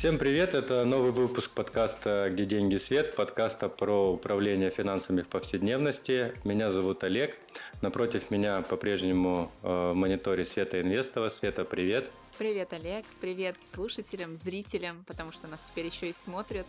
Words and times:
Всем 0.00 0.16
привет! 0.16 0.54
Это 0.54 0.86
новый 0.86 1.10
выпуск 1.10 1.50
подкаста 1.50 2.30
«Где 2.32 2.46
деньги 2.46 2.76
свет», 2.76 3.14
подкаста 3.14 3.68
про 3.68 4.14
управление 4.14 4.70
финансами 4.70 5.20
в 5.20 5.28
повседневности. 5.28 6.32
Меня 6.42 6.70
зовут 6.70 7.04
Олег. 7.04 7.36
Напротив 7.82 8.30
меня 8.30 8.62
по-прежнему 8.62 9.52
э, 9.62 9.90
в 9.90 9.94
мониторе 9.94 10.46
Света 10.46 10.80
Инвестова. 10.80 11.28
Света, 11.28 11.66
привет! 11.66 12.10
Привет, 12.38 12.72
Олег! 12.72 13.04
Привет 13.20 13.56
слушателям, 13.74 14.36
зрителям, 14.36 15.04
потому 15.06 15.32
что 15.32 15.48
нас 15.48 15.62
теперь 15.68 15.84
еще 15.88 16.08
и 16.08 16.14
смотрят. 16.14 16.66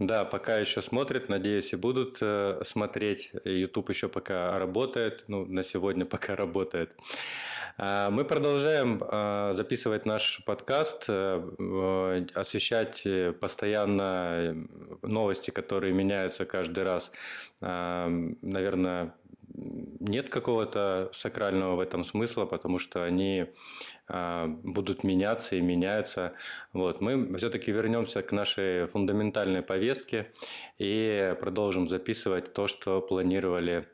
Да, 0.00 0.24
пока 0.24 0.58
еще 0.58 0.82
смотрят, 0.82 1.28
надеюсь, 1.28 1.72
и 1.72 1.76
будут 1.76 2.18
э, 2.20 2.60
смотреть. 2.64 3.30
YouTube 3.44 3.90
еще 3.90 4.08
пока 4.08 4.58
работает, 4.58 5.24
ну, 5.28 5.46
на 5.46 5.62
сегодня 5.62 6.04
пока 6.14 6.34
работает. 6.34 6.90
Э, 7.78 8.08
мы 8.10 8.24
продолжаем 8.24 9.00
э, 9.00 9.52
записывать 9.52 10.04
наш 10.04 10.42
подкаст, 10.44 11.04
э, 11.06 12.26
освещать 12.34 13.06
постоянно 13.40 14.66
новости, 15.02 15.50
которые 15.50 15.92
меняются 15.92 16.44
каждый 16.44 16.82
раз. 16.82 17.12
Э, 17.60 18.08
наверное, 18.42 19.14
нет 19.54 20.28
какого-то 20.28 21.10
сакрального 21.12 21.76
в 21.76 21.80
этом 21.80 22.04
смысла, 22.04 22.44
потому 22.44 22.78
что 22.78 23.04
они 23.04 23.46
а, 24.08 24.46
будут 24.46 25.04
меняться 25.04 25.56
и 25.56 25.60
меняются. 25.60 26.34
Вот. 26.72 27.00
Мы 27.00 27.36
все-таки 27.36 27.70
вернемся 27.70 28.22
к 28.22 28.32
нашей 28.32 28.86
фундаментальной 28.86 29.62
повестке 29.62 30.32
и 30.78 31.34
продолжим 31.40 31.88
записывать 31.88 32.52
то, 32.52 32.66
что 32.66 33.00
планировали 33.00 33.88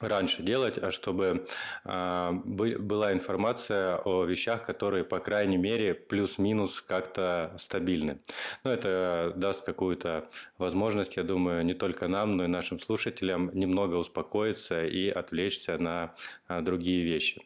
раньше 0.00 0.42
делать, 0.42 0.78
а 0.78 0.90
чтобы 0.90 1.46
э, 1.84 2.32
была 2.32 3.12
информация 3.12 3.96
о 4.04 4.24
вещах, 4.24 4.64
которые, 4.64 5.04
по 5.04 5.18
крайней 5.18 5.56
мере, 5.56 5.94
плюс-минус 5.94 6.80
как-то 6.82 7.54
стабильны. 7.58 8.20
Но 8.64 8.72
это 8.72 9.32
даст 9.36 9.64
какую-то 9.64 10.28
возможность, 10.58 11.16
я 11.16 11.22
думаю, 11.22 11.64
не 11.64 11.74
только 11.74 12.08
нам, 12.08 12.36
но 12.36 12.44
и 12.44 12.48
нашим 12.48 12.78
слушателям 12.78 13.50
немного 13.54 13.96
успокоиться 13.96 14.84
и 14.84 15.08
отвлечься 15.08 15.78
на 15.78 16.14
э, 16.48 16.60
другие 16.60 17.04
вещи. 17.04 17.42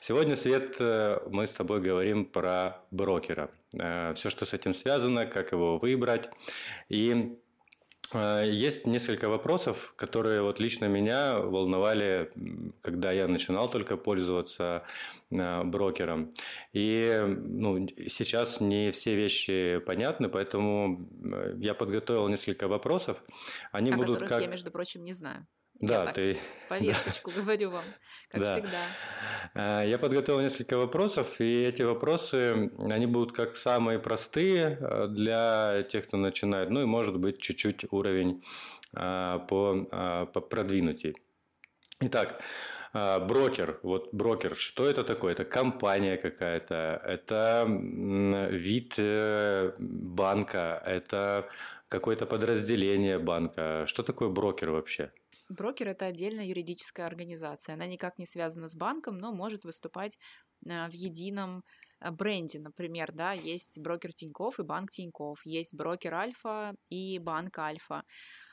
Сегодня, 0.00 0.36
Свет, 0.36 0.76
э, 0.80 1.20
мы 1.30 1.46
с 1.46 1.52
тобой 1.52 1.80
говорим 1.80 2.24
про 2.24 2.82
брокера. 2.90 3.50
Э, 3.72 4.12
Все, 4.14 4.30
что 4.30 4.44
с 4.44 4.52
этим 4.52 4.74
связано, 4.74 5.26
как 5.26 5.52
его 5.52 5.78
выбрать. 5.78 6.28
И 6.88 7.38
есть 8.14 8.86
несколько 8.86 9.28
вопросов, 9.28 9.94
которые 9.96 10.42
вот 10.42 10.60
лично 10.60 10.86
меня 10.86 11.38
волновали, 11.38 12.30
когда 12.80 13.12
я 13.12 13.28
начинал 13.28 13.70
только 13.70 13.96
пользоваться 13.96 14.84
э, 15.30 15.64
брокером. 15.64 16.32
И 16.72 17.22
ну, 17.26 17.86
сейчас 18.08 18.60
не 18.60 18.90
все 18.92 19.14
вещи 19.14 19.80
понятны, 19.86 20.28
поэтому 20.28 21.08
я 21.56 21.74
подготовил 21.74 22.28
несколько 22.28 22.68
вопросов. 22.68 23.22
Они 23.72 23.90
О 23.90 23.96
будут 23.96 24.26
как... 24.26 24.40
я, 24.42 24.48
между 24.48 24.70
прочим, 24.70 25.04
не 25.04 25.12
знаю. 25.12 25.46
Да, 25.80 26.04
Я 26.04 26.12
ты... 26.12 26.38
повесточку 26.68 27.30
говорю 27.30 27.70
вам, 27.70 27.84
как 28.30 28.40
да. 28.40 28.54
всегда. 28.54 28.78
А, 29.54 29.84
я 29.84 29.98
подготовил 29.98 30.40
несколько 30.40 30.78
вопросов, 30.78 31.40
и 31.40 31.64
эти 31.64 31.82
вопросы, 31.82 32.70
они 32.78 33.06
будут 33.06 33.32
как 33.32 33.56
самые 33.56 33.98
простые 33.98 34.78
а, 34.80 35.06
для 35.08 35.82
тех, 35.90 36.06
кто 36.06 36.16
начинает, 36.16 36.70
ну 36.70 36.82
и 36.82 36.84
может 36.84 37.18
быть 37.18 37.40
чуть-чуть 37.40 37.86
уровень 37.90 38.42
а, 38.94 39.40
по, 39.40 40.26
по 40.32 40.40
продвинутей. 40.40 41.16
Итак, 42.00 42.42
брокер, 42.92 43.78
вот 43.82 44.12
брокер, 44.12 44.56
что 44.56 44.86
это 44.86 45.04
такое? 45.04 45.32
Это 45.32 45.44
компания 45.44 46.16
какая-то, 46.16 47.00
это 47.04 47.66
вид 48.50 48.94
э, 48.98 49.72
банка, 49.78 50.82
это 50.84 51.48
какое-то 51.88 52.26
подразделение 52.26 53.18
банка. 53.18 53.84
Что 53.86 54.02
такое 54.02 54.30
брокер 54.30 54.70
вообще? 54.70 55.12
Брокер– 55.52 55.88
это 55.90 56.06
отдельная 56.06 56.46
юридическая 56.46 57.06
организация. 57.06 57.74
Она 57.74 57.86
никак 57.86 58.18
не 58.18 58.26
связана 58.26 58.68
с 58.68 58.74
банком, 58.74 59.18
но 59.18 59.32
может 59.32 59.64
выступать 59.64 60.18
э, 60.66 60.88
в 60.88 60.92
едином 60.92 61.62
э, 62.00 62.10
бренде. 62.10 62.58
Например, 62.58 63.12
да, 63.12 63.32
есть 63.32 63.78
брокер 63.78 64.12
Тиньков 64.14 64.58
и 64.58 64.62
банк 64.62 64.90
Тиньков, 64.90 65.44
есть 65.44 65.74
брокер 65.74 66.14
Альфа 66.14 66.74
и 66.88 67.18
банк 67.18 67.58
Альфа. 67.58 68.02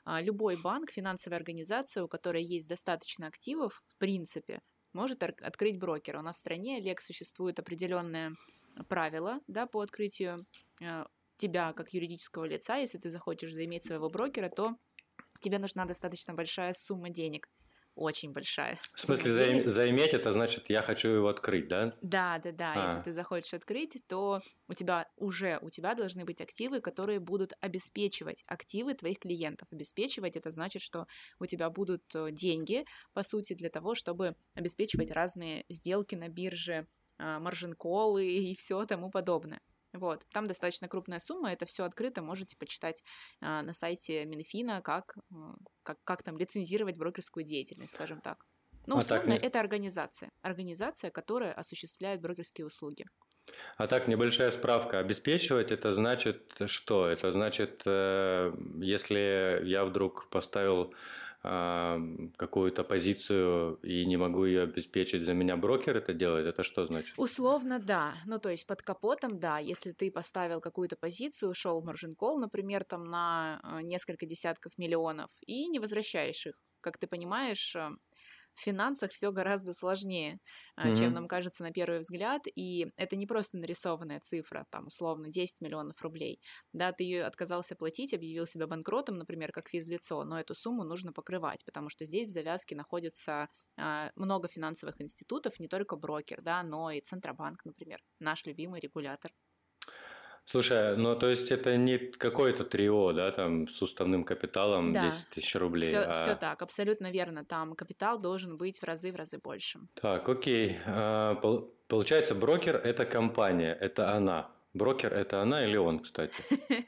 А, 0.03 0.21
любой 0.21 0.57
банк, 0.61 0.91
финансовая 0.91 1.37
организация, 1.37 2.03
у 2.03 2.09
которой 2.09 2.43
есть 2.43 2.67
достаточно 2.67 3.27
активов, 3.27 3.81
в 3.87 3.97
принципе, 3.97 4.59
может 4.91 5.23
открыть 5.23 5.79
брокера. 5.79 6.19
У 6.19 6.23
нас 6.23 6.35
в 6.35 6.39
стране, 6.39 6.77
Олег, 6.77 6.99
существует 6.99 7.59
определенное 7.59 8.33
правило 8.89 9.39
да, 9.47 9.67
по 9.67 9.81
открытию 9.81 10.45
тебя 11.37 11.73
как 11.73 11.93
юридического 11.93 12.45
лица. 12.45 12.77
Если 12.77 12.97
ты 12.97 13.09
захочешь 13.09 13.53
заиметь 13.53 13.85
своего 13.85 14.09
брокера, 14.09 14.49
то 14.49 14.75
тебе 15.39 15.59
нужна 15.59 15.85
достаточно 15.85 16.33
большая 16.33 16.73
сумма 16.73 17.09
денег. 17.09 17.49
Очень 17.95 18.31
большая. 18.31 18.79
В 18.93 19.01
смысле, 19.01 19.33
заим, 19.33 19.69
заиметь 19.69 20.13
это 20.13 20.31
значит, 20.31 20.69
я 20.69 20.81
хочу 20.81 21.09
его 21.09 21.27
открыть, 21.27 21.67
да? 21.67 21.93
Да, 22.01 22.39
да, 22.41 22.53
да. 22.53 22.73
А. 22.73 22.87
Если 22.87 23.03
ты 23.03 23.13
захочешь 23.13 23.53
открыть, 23.53 24.01
то 24.07 24.41
у 24.69 24.73
тебя 24.73 25.09
уже 25.17 25.59
у 25.61 25.69
тебя 25.69 25.95
должны 25.95 26.23
быть 26.23 26.39
активы, 26.39 26.79
которые 26.79 27.19
будут 27.19 27.53
обеспечивать 27.59 28.45
активы 28.47 28.93
твоих 28.93 29.19
клиентов. 29.19 29.67
Обеспечивать 29.71 30.37
это 30.37 30.49
значит, 30.51 30.81
что 30.81 31.07
у 31.39 31.45
тебя 31.45 31.69
будут 31.69 32.03
э, 32.15 32.31
деньги, 32.31 32.85
по 33.13 33.23
сути, 33.23 33.53
для 33.53 33.69
того, 33.69 33.95
чтобы 33.95 34.35
обеспечивать 34.53 35.11
разные 35.11 35.65
сделки 35.67 36.15
на 36.15 36.29
бирже, 36.29 36.87
а, 37.17 37.39
маржин-колы 37.39 38.25
и 38.25 38.55
все 38.55 38.85
тому 38.85 39.11
подобное. 39.11 39.59
Вот, 39.93 40.25
там 40.31 40.45
достаточно 40.45 40.87
крупная 40.87 41.19
сумма, 41.19 41.51
это 41.51 41.65
все 41.65 41.83
открыто, 41.83 42.21
можете 42.21 42.55
почитать 42.57 43.03
э, 43.41 43.61
на 43.61 43.73
сайте 43.73 44.25
Минфина, 44.25 44.81
как, 44.81 45.15
э, 45.31 45.35
как, 45.83 45.97
как 46.03 46.23
там 46.23 46.37
лицензировать 46.37 46.95
брокерскую 46.95 47.43
деятельность, 47.43 47.93
скажем 47.93 48.21
так. 48.21 48.45
Ну, 48.85 48.97
а 48.97 48.99
условно, 48.99 49.35
так... 49.35 49.43
это 49.43 49.59
организация. 49.59 50.31
Организация, 50.41 51.11
которая 51.11 51.53
осуществляет 51.53 52.21
брокерские 52.21 52.67
услуги. 52.67 53.05
А 53.77 53.87
так, 53.87 54.07
небольшая 54.07 54.51
справка. 54.51 54.99
Обеспечивать 54.99 55.71
это 55.71 55.91
значит 55.91 56.53
что? 56.67 57.07
Это 57.07 57.31
значит, 57.31 57.81
э, 57.85 58.53
если 58.79 59.61
я 59.63 59.85
вдруг 59.85 60.29
поставил 60.29 60.93
какую-то 61.41 62.83
позицию 62.83 63.75
и 63.81 64.05
не 64.05 64.17
могу 64.17 64.45
ее 64.45 64.63
обеспечить, 64.63 65.21
за 65.21 65.33
меня 65.33 65.55
брокер 65.55 65.95
это 65.95 66.13
делает, 66.13 66.45
это 66.47 66.63
что 66.63 66.85
значит? 66.85 67.13
Условно, 67.17 67.79
да. 67.79 68.15
Ну, 68.25 68.39
то 68.39 68.49
есть 68.49 68.67
под 68.67 68.81
капотом, 68.81 69.39
да, 69.39 69.59
если 69.59 69.93
ты 69.93 70.11
поставил 70.11 70.59
какую-то 70.59 70.97
позицию, 70.97 71.51
ушел 71.51 71.81
margin 71.81 72.15
call, 72.19 72.39
например, 72.39 72.83
там 72.83 73.05
на 73.05 73.61
э, 73.63 73.81
несколько 73.83 74.25
десятков 74.25 74.77
миллионов 74.77 75.29
и 75.45 75.67
не 75.69 75.79
возвращаешь 75.79 76.45
их. 76.45 76.55
Как 76.81 76.97
ты 76.97 77.07
понимаешь, 77.07 77.73
э, 77.75 77.89
в 78.59 78.61
финансах 78.61 79.11
все 79.11 79.31
гораздо 79.31 79.73
сложнее, 79.73 80.39
mm-hmm. 80.77 80.95
чем 80.95 81.13
нам 81.13 81.27
кажется 81.27 81.63
на 81.63 81.71
первый 81.71 81.99
взгляд, 81.99 82.41
и 82.45 82.91
это 82.97 83.15
не 83.15 83.25
просто 83.25 83.57
нарисованная 83.57 84.19
цифра, 84.19 84.65
там, 84.69 84.87
условно, 84.87 85.29
10 85.29 85.61
миллионов 85.61 86.01
рублей. 86.01 86.41
Да, 86.73 86.91
ты 86.91 87.03
ее 87.03 87.23
отказался 87.23 87.75
платить, 87.75 88.13
объявил 88.13 88.45
себя 88.45 88.67
банкротом, 88.67 89.17
например, 89.17 89.51
как 89.51 89.69
физлицо, 89.69 90.23
но 90.25 90.39
эту 90.39 90.55
сумму 90.55 90.83
нужно 90.83 91.13
покрывать, 91.13 91.63
потому 91.65 91.89
что 91.89 92.05
здесь 92.05 92.29
в 92.29 92.33
завязке 92.33 92.75
находится 92.75 93.47
а, 93.77 94.11
много 94.15 94.47
финансовых 94.47 95.01
институтов, 95.01 95.59
не 95.59 95.67
только 95.67 95.95
брокер, 95.95 96.41
да, 96.41 96.61
но 96.63 96.91
и 96.91 97.01
Центробанк, 97.01 97.63
например, 97.65 97.99
наш 98.19 98.45
любимый 98.45 98.81
регулятор. 98.81 99.31
Слушай, 100.51 100.97
ну 100.97 101.15
то 101.15 101.27
есть 101.27 101.51
это 101.51 101.77
не 101.77 101.99
какое-то 101.99 102.65
трио, 102.65 103.13
да, 103.13 103.31
там 103.31 103.67
с 103.67 103.83
уставным 103.83 104.23
капиталом 104.23 104.93
да. 104.93 105.11
10 105.11 105.29
тысяч 105.29 105.55
рублей. 105.55 105.89
Все, 105.89 105.99
а... 105.99 106.17
все 106.17 106.35
так, 106.35 106.63
абсолютно 106.63 107.11
верно. 107.11 107.45
Там 107.45 107.75
капитал 107.75 108.17
должен 108.17 108.57
быть 108.57 108.79
в 108.79 108.83
разы 108.83 109.11
в 109.11 109.15
разы 109.15 109.37
больше. 109.37 109.79
Так, 110.01 110.27
окей. 110.27 110.79
А, 110.87 111.35
получается, 111.87 112.33
брокер 112.33 112.77
это 112.77 113.05
компания, 113.05 113.77
это 113.79 114.15
она. 114.15 114.49
Брокер 114.73 115.13
это 115.13 115.39
она 115.43 115.63
или 115.63 115.77
он, 115.77 115.99
кстати? 115.99 116.33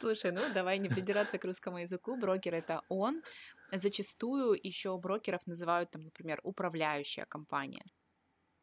Слушай, 0.00 0.32
ну 0.32 0.40
давай 0.54 0.78
не 0.78 0.88
придираться 0.88 1.36
к 1.36 1.44
русскому 1.44 1.80
языку. 1.80 2.16
Брокер 2.16 2.54
это 2.54 2.80
он. 2.88 3.22
Зачастую 3.72 4.58
еще 4.62 4.96
брокеров 4.96 5.46
называют, 5.46 5.90
там, 5.90 6.04
например, 6.04 6.40
управляющая 6.44 7.26
компания. 7.26 7.84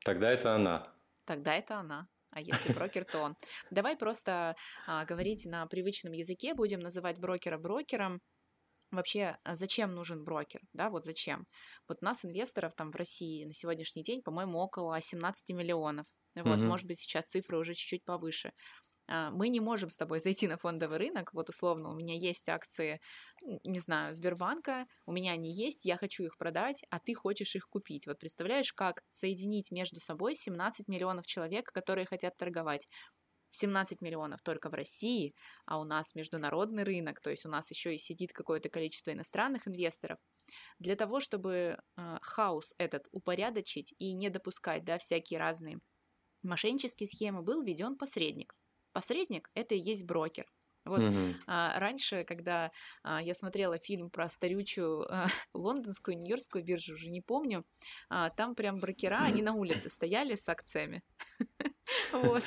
Тогда 0.03 0.31
это 0.31 0.55
она. 0.55 0.87
Тогда 1.25 1.53
это 1.53 1.75
она 1.75 2.07
а 2.33 2.41
если 2.41 2.73
брокер, 2.73 3.05
то 3.05 3.19
он. 3.19 3.35
Давай 3.71 3.95
просто 3.95 4.55
а, 4.87 5.05
говорить 5.05 5.45
на 5.45 5.65
привычном 5.67 6.13
языке, 6.13 6.53
будем 6.53 6.79
называть 6.79 7.19
брокера 7.19 7.57
брокером. 7.57 8.21
Вообще, 8.91 9.37
а 9.43 9.55
зачем 9.55 9.95
нужен 9.95 10.23
брокер? 10.23 10.61
Да, 10.73 10.89
вот 10.89 11.03
зачем? 11.03 11.45
Вот 11.87 12.01
нас, 12.01 12.23
инвесторов, 12.25 12.73
там 12.75 12.91
в 12.91 12.95
России 12.95 13.45
на 13.45 13.53
сегодняшний 13.53 14.03
день, 14.03 14.21
по-моему, 14.21 14.59
около 14.59 15.01
17 15.01 15.49
миллионов. 15.49 16.05
Вот, 16.35 16.57
угу. 16.57 16.65
может 16.65 16.87
быть, 16.87 16.99
сейчас 16.99 17.25
цифры 17.25 17.57
уже 17.57 17.73
чуть-чуть 17.73 18.03
повыше. 18.05 18.53
А, 19.13 19.29
мы 19.29 19.49
не 19.49 19.59
можем 19.59 19.91
с 19.91 19.95
тобой 19.95 20.19
зайти 20.19 20.47
на 20.47 20.57
фондовый 20.57 20.97
рынок, 20.97 21.33
вот 21.33 21.47
условно, 21.49 21.91
у 21.91 21.93
меня 21.93 22.15
есть 22.15 22.49
акции, 22.49 22.99
не 23.63 23.79
знаю, 23.79 24.15
Сбербанка, 24.15 24.87
у 25.05 25.11
меня 25.11 25.33
они 25.33 25.53
есть, 25.53 25.85
я 25.85 25.97
хочу 25.97 26.23
их 26.23 26.35
продать, 26.35 26.83
а 26.89 26.99
ты 26.99 27.13
хочешь 27.13 27.55
их 27.55 27.69
купить. 27.69 28.07
Вот 28.07 28.17
представляешь, 28.17 28.73
как 28.73 29.03
соединить 29.11 29.69
между 29.69 29.99
собой 29.99 30.33
17 30.33 30.87
миллионов 30.87 31.27
человек, 31.27 31.71
которые 31.71 32.07
хотят 32.07 32.37
торговать? 32.37 32.87
17 33.51 34.01
миллионов 34.01 34.41
только 34.41 34.69
в 34.69 34.73
России, 34.73 35.35
а 35.67 35.79
у 35.79 35.83
нас 35.83 36.15
международный 36.15 36.81
рынок, 36.83 37.21
то 37.21 37.29
есть 37.29 37.45
у 37.45 37.49
нас 37.49 37.69
еще 37.69 37.93
и 37.93 37.99
сидит 37.99 38.33
какое-то 38.33 38.69
количество 38.69 39.11
иностранных 39.11 39.67
инвесторов. 39.67 40.17
Для 40.79 40.95
того, 40.95 41.19
чтобы 41.19 41.77
э, 41.97 42.17
хаос 42.23 42.73
этот 42.79 43.05
упорядочить 43.11 43.93
и 43.99 44.13
не 44.13 44.31
допускать 44.31 44.83
да, 44.85 44.97
всякие 44.97 45.39
разные 45.39 45.77
мошеннические 46.41 47.07
схемы, 47.07 47.43
был 47.43 47.61
введен 47.61 47.95
посредник. 47.95 48.55
Посредник– 48.93 49.49
это 49.55 49.75
и 49.75 49.79
есть 49.79 50.05
брокер. 50.05 50.45
Вот 50.85 50.99
угу. 50.99 51.33
а, 51.47 51.79
раньше, 51.79 52.25
когда 52.25 52.71
а, 53.03 53.21
я 53.21 53.33
смотрела 53.33 53.77
фильм 53.77 54.09
про 54.09 54.27
старючую 54.27 55.09
а, 55.09 55.27
лондонскую, 55.53 56.17
нью-йоркскую 56.17 56.63
биржу, 56.63 56.95
уже 56.95 57.09
не 57.09 57.21
помню, 57.21 57.65
а, 58.09 58.29
там 58.31 58.53
прям 58.53 58.79
брокера, 58.79 59.19
они 59.23 59.41
на 59.41 59.53
улице 59.53 59.89
стояли 59.89 60.35
с 60.35 60.47
акциями. 60.49 61.03
Вот, 62.11 62.43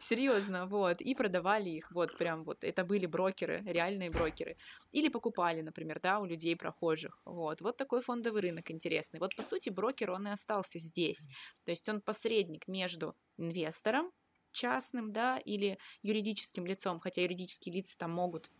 серьезно, 0.00 0.66
вот, 0.66 1.00
и 1.00 1.14
продавали 1.14 1.70
их, 1.70 1.90
вот, 1.92 2.16
прям 2.18 2.44
вот, 2.44 2.64
это 2.64 2.84
были 2.84 3.06
брокеры, 3.06 3.62
реальные 3.64 4.10
брокеры. 4.10 4.56
Или 4.92 5.08
покупали, 5.08 5.60
например, 5.60 6.00
да, 6.00 6.18
у 6.20 6.24
людей 6.24 6.56
прохожих, 6.56 7.20
вот. 7.24 7.60
Вот 7.60 7.76
такой 7.76 8.02
фондовый 8.02 8.42
рынок 8.42 8.70
интересный. 8.70 9.20
Вот, 9.20 9.36
по 9.36 9.42
сути, 9.42 9.70
брокер, 9.70 10.10
он 10.10 10.26
и 10.26 10.30
остался 10.30 10.78
здесь. 10.78 11.28
То 11.64 11.70
есть 11.70 11.88
он 11.88 12.00
посредник 12.00 12.66
между 12.66 13.14
инвестором, 13.36 14.10
частным, 14.54 15.12
да, 15.12 15.36
или 15.38 15.78
юридическим 16.02 16.64
лицом, 16.64 17.00
хотя 17.00 17.22
юридические 17.22 17.74
лица 17.74 17.98
там 17.98 18.12
могут 18.12 18.50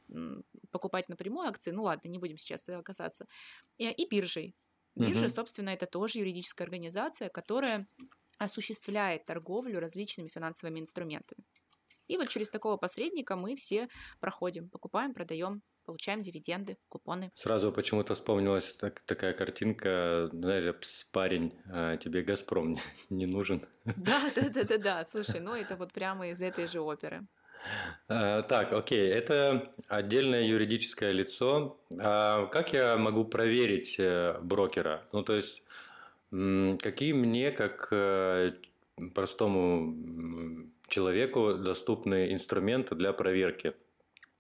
покупать 0.71 1.09
напрямую 1.09 1.49
акции, 1.49 1.71
ну 1.71 1.85
ладно, 1.85 2.09
не 2.09 2.19
будем 2.19 2.37
сейчас 2.37 2.65
этого 2.65 2.83
касаться, 2.83 3.27
и, 3.79 3.89
и 3.89 4.09
биржей. 4.09 4.55
Биржа, 4.97 5.27
угу. 5.27 5.35
собственно, 5.35 5.71
это 5.71 5.87
тоже 5.87 6.21
юридическая 6.21 6.67
организация, 6.67 7.29
которая 7.29 7.89
осуществляет 8.39 9.25
торговлю 9.27 9.81
различными 9.81 10.29
финансовыми 10.29 10.81
инструментами. 10.81 11.45
И 12.07 12.17
вот 12.17 12.29
через 12.29 12.51
такого 12.51 12.77
посредника 12.77 13.35
мы 13.35 13.57
все 13.57 13.89
проходим, 14.21 14.69
покупаем, 14.69 15.15
продаем, 15.15 15.63
получаем 15.85 16.23
дивиденды, 16.23 16.77
купоны. 16.89 17.31
Сразу 17.35 17.73
почему-то 17.73 18.15
вспомнилась 18.15 18.73
так, 18.73 19.01
такая 19.07 19.33
картинка, 19.33 20.29
знаешь, 20.33 20.75
парень, 21.13 21.53
а 21.67 21.97
тебе 21.97 22.23
Газпром 22.23 22.79
не 23.11 23.27
нужен. 23.37 23.63
Да, 23.85 24.31
да, 24.35 24.49
да, 24.51 24.65
да, 24.65 24.79
да. 24.79 25.05
Слушай, 25.11 25.41
ну 25.41 25.55
это 25.55 25.77
вот 25.77 25.93
прямо 25.93 26.29
из 26.29 26.41
этой 26.41 26.67
же 26.67 26.81
оперы. 26.81 27.27
А, 28.09 28.43
так, 28.43 28.73
окей, 28.73 29.09
это 29.11 29.73
отдельное 29.89 30.43
юридическое 30.43 31.13
лицо. 31.13 31.79
А 31.99 32.47
как 32.47 32.73
я 32.73 32.97
могу 32.97 33.25
проверить 33.25 33.97
э, 33.99 34.39
брокера? 34.43 35.03
Ну, 35.13 35.23
то 35.23 35.35
есть, 35.35 35.63
какие 36.31 37.13
мне, 37.13 37.51
как 37.53 37.89
э, 37.91 38.53
простому 39.15 39.95
человеку, 40.89 41.55
доступны 41.55 42.33
инструменты 42.33 42.95
для 42.95 43.13
проверки? 43.13 43.75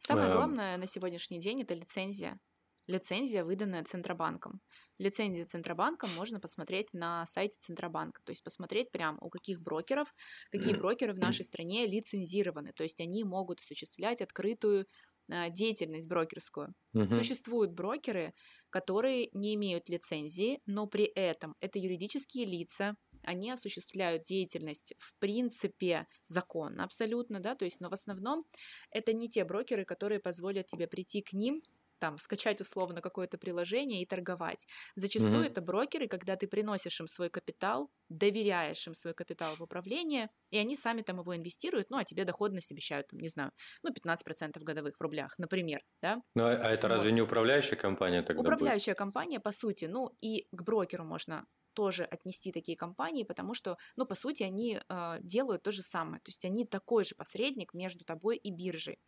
Самое 0.06 0.32
главное 0.32 0.76
на 0.76 0.86
сегодняшний 0.86 1.40
день 1.40 1.62
это 1.62 1.74
лицензия. 1.74 2.38
Лицензия, 2.86 3.44
выданная 3.44 3.82
Центробанком. 3.84 4.60
Лицензию 4.98 5.46
Центробанком 5.46 6.10
можно 6.16 6.38
посмотреть 6.38 6.92
на 6.92 7.24
сайте 7.26 7.56
Центробанка, 7.58 8.20
то 8.22 8.30
есть 8.30 8.44
посмотреть 8.44 8.90
прямо 8.90 9.16
у 9.22 9.30
каких 9.30 9.62
брокеров, 9.62 10.14
какие 10.50 10.74
брокеры 10.74 11.14
в 11.14 11.18
нашей 11.18 11.46
стране 11.46 11.86
лицензированы, 11.86 12.72
то 12.74 12.82
есть 12.82 13.00
они 13.00 13.24
могут 13.24 13.60
осуществлять 13.60 14.20
открытую 14.20 14.86
а, 15.30 15.48
деятельность 15.48 16.08
брокерскую. 16.08 16.74
Угу. 16.92 17.10
Существуют 17.10 17.72
брокеры, 17.72 18.34
которые 18.68 19.30
не 19.32 19.54
имеют 19.54 19.88
лицензии, 19.88 20.60
но 20.66 20.86
при 20.86 21.04
этом 21.04 21.54
это 21.60 21.78
юридические 21.78 22.44
лица, 22.44 22.96
они 23.24 23.50
осуществляют 23.50 24.22
деятельность 24.22 24.94
в 24.98 25.18
принципе 25.18 26.06
законно 26.26 26.84
абсолютно, 26.84 27.40
да, 27.40 27.54
то 27.54 27.64
есть, 27.64 27.80
но 27.80 27.88
в 27.88 27.94
основном 27.94 28.44
это 28.90 29.12
не 29.12 29.28
те 29.28 29.44
брокеры, 29.44 29.84
которые 29.84 30.20
позволят 30.20 30.66
тебе 30.66 30.86
прийти 30.86 31.22
к 31.22 31.32
ним 31.32 31.62
там 32.04 32.18
скачать 32.18 32.60
условно 32.60 33.00
какое-то 33.00 33.38
приложение 33.38 34.02
и 34.02 34.06
торговать. 34.06 34.66
Зачастую 34.94 35.44
mm-hmm. 35.44 35.50
это 35.50 35.62
брокеры, 35.62 36.06
когда 36.06 36.36
ты 36.36 36.46
приносишь 36.46 37.00
им 37.00 37.06
свой 37.06 37.30
капитал, 37.30 37.90
доверяешь 38.10 38.86
им 38.86 38.94
свой 38.94 39.14
капитал 39.14 39.54
в 39.56 39.62
управление, 39.62 40.28
и 40.50 40.58
они 40.58 40.76
сами 40.76 41.00
там 41.00 41.20
его 41.20 41.34
инвестируют, 41.34 41.90
ну, 41.90 41.96
а 41.96 42.04
тебе 42.04 42.24
доходность 42.24 42.70
обещают, 42.70 43.08
там, 43.08 43.20
не 43.20 43.28
знаю, 43.28 43.52
ну, 43.82 43.90
15% 43.90 44.62
годовых 44.62 44.96
в 44.98 45.00
рублях, 45.00 45.34
например, 45.38 45.80
да? 46.02 46.20
Ну, 46.34 46.44
а 46.44 46.52
это 46.52 46.88
вот. 46.88 46.94
разве 46.94 47.12
не 47.12 47.22
управляющая 47.22 47.76
компания 47.76 48.22
тогда 48.22 48.42
Управляющая 48.42 48.92
будет? 48.92 48.98
компания, 48.98 49.40
по 49.40 49.52
сути, 49.52 49.86
ну, 49.86 50.10
и 50.20 50.46
к 50.52 50.62
брокеру 50.62 51.04
можно 51.04 51.46
тоже 51.74 52.04
отнести 52.04 52.52
такие 52.52 52.76
компании, 52.76 53.24
потому 53.24 53.54
что, 53.54 53.76
ну, 53.96 54.06
по 54.06 54.14
сути, 54.14 54.42
они 54.42 54.80
э, 54.88 55.18
делают 55.22 55.62
то 55.62 55.72
же 55.72 55.82
самое. 55.82 56.20
То 56.20 56.30
есть 56.30 56.44
они 56.44 56.64
такой 56.64 57.04
же 57.04 57.14
посредник 57.14 57.74
между 57.74 58.04
тобой 58.04 58.36
и 58.36 58.50
биржей. 58.50 58.98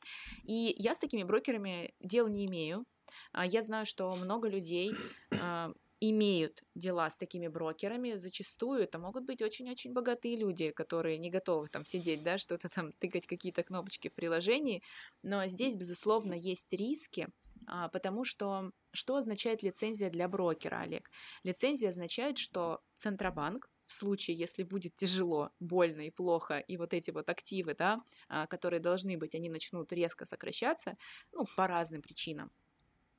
И 0.44 0.74
я 0.78 0.94
с 0.94 0.98
такими 0.98 1.22
брокерами 1.22 1.94
дел 2.00 2.28
не 2.28 2.46
имею. 2.46 2.84
А 3.32 3.46
я 3.46 3.62
знаю, 3.62 3.86
что 3.86 4.14
много 4.16 4.48
людей 4.48 4.92
э, 5.30 5.72
имеют 6.00 6.62
дела 6.74 7.08
с 7.08 7.16
такими 7.16 7.48
брокерами, 7.48 8.16
зачастую 8.16 8.82
это 8.82 8.98
могут 8.98 9.24
быть 9.24 9.40
очень-очень 9.40 9.92
богатые 9.92 10.36
люди, 10.36 10.70
которые 10.70 11.18
не 11.18 11.30
готовы 11.30 11.68
там 11.68 11.86
сидеть, 11.86 12.22
да, 12.22 12.38
что-то 12.38 12.68
там 12.68 12.92
тыкать 12.92 13.26
какие-то 13.26 13.62
кнопочки 13.62 14.08
в 14.08 14.14
приложении, 14.14 14.82
но 15.22 15.46
здесь, 15.46 15.76
безусловно, 15.76 16.34
есть 16.34 16.72
риски, 16.72 17.28
а, 17.66 17.88
потому 17.88 18.24
что 18.24 18.70
что 18.92 19.16
означает 19.16 19.62
лицензия 19.62 20.10
для 20.10 20.28
брокера, 20.28 20.80
Олег? 20.80 21.10
Лицензия 21.42 21.90
означает, 21.90 22.38
что 22.38 22.80
Центробанк 22.94 23.68
в 23.86 23.92
случае, 23.92 24.36
если 24.36 24.64
будет 24.64 24.96
тяжело, 24.96 25.50
больно 25.60 26.02
и 26.02 26.10
плохо, 26.10 26.58
и 26.58 26.76
вот 26.76 26.92
эти 26.92 27.10
вот 27.10 27.28
активы, 27.30 27.74
да, 27.74 28.02
а, 28.28 28.46
которые 28.46 28.80
должны 28.80 29.16
быть, 29.16 29.34
они 29.34 29.48
начнут 29.48 29.92
резко 29.92 30.24
сокращаться, 30.24 30.96
ну, 31.32 31.46
по 31.56 31.66
разным 31.66 32.02
причинам, 32.02 32.50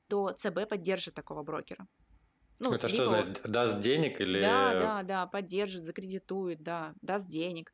то 0.08 0.30
ЦБ 0.30 0.68
поддержит 0.68 1.14
такого 1.14 1.42
брокера. 1.42 1.86
Ну, 2.60 2.72
Это 2.72 2.88
что 2.88 3.06
значит? 3.06 3.42
Даст 3.44 3.80
денег 3.80 4.20
или... 4.20 4.40
Да, 4.40 4.72
да, 4.74 5.02
да, 5.02 5.26
поддержит, 5.26 5.84
закредитует, 5.84 6.62
да, 6.62 6.94
даст 7.00 7.28
денег. 7.28 7.72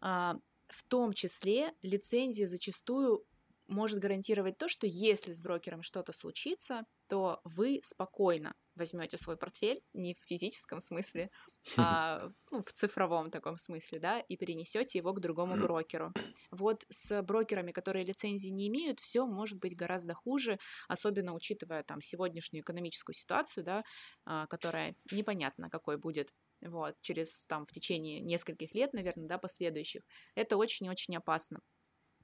А, 0.00 0.36
в 0.68 0.84
том 0.84 1.12
числе 1.12 1.72
лицензия 1.82 2.46
зачастую 2.46 3.24
может 3.68 3.98
гарантировать 3.98 4.58
то, 4.58 4.66
что 4.66 4.86
если 4.86 5.32
с 5.32 5.40
брокером 5.40 5.82
что-то 5.82 6.12
случится, 6.12 6.84
то 7.06 7.40
вы 7.44 7.80
спокойно 7.84 8.54
возьмете 8.74 9.18
свой 9.18 9.36
портфель, 9.36 9.82
не 9.92 10.14
в 10.14 10.26
физическом 10.26 10.80
смысле, 10.80 11.30
а 11.76 12.30
ну, 12.50 12.62
в 12.62 12.72
цифровом 12.72 13.30
таком 13.30 13.56
смысле, 13.58 13.98
да, 13.98 14.20
и 14.20 14.36
перенесете 14.36 14.98
его 14.98 15.12
к 15.12 15.20
другому 15.20 15.56
брокеру. 15.56 16.12
Вот 16.50 16.84
с 16.88 17.22
брокерами, 17.22 17.72
которые 17.72 18.04
лицензии 18.04 18.48
не 18.48 18.68
имеют, 18.68 19.00
все 19.00 19.26
может 19.26 19.58
быть 19.58 19.76
гораздо 19.76 20.14
хуже, 20.14 20.58
особенно 20.88 21.34
учитывая 21.34 21.82
там 21.82 22.00
сегодняшнюю 22.00 22.62
экономическую 22.62 23.14
ситуацию, 23.14 23.64
да, 23.64 23.84
а, 24.24 24.46
которая 24.46 24.96
непонятно 25.10 25.68
какой 25.68 25.98
будет 25.98 26.32
вот, 26.60 26.96
через 27.00 27.46
там 27.46 27.66
в 27.66 27.72
течение 27.72 28.20
нескольких 28.20 28.74
лет, 28.74 28.92
наверное, 28.92 29.28
да, 29.28 29.38
последующих. 29.38 30.02
Это 30.34 30.56
очень-очень 30.56 31.16
опасно 31.16 31.60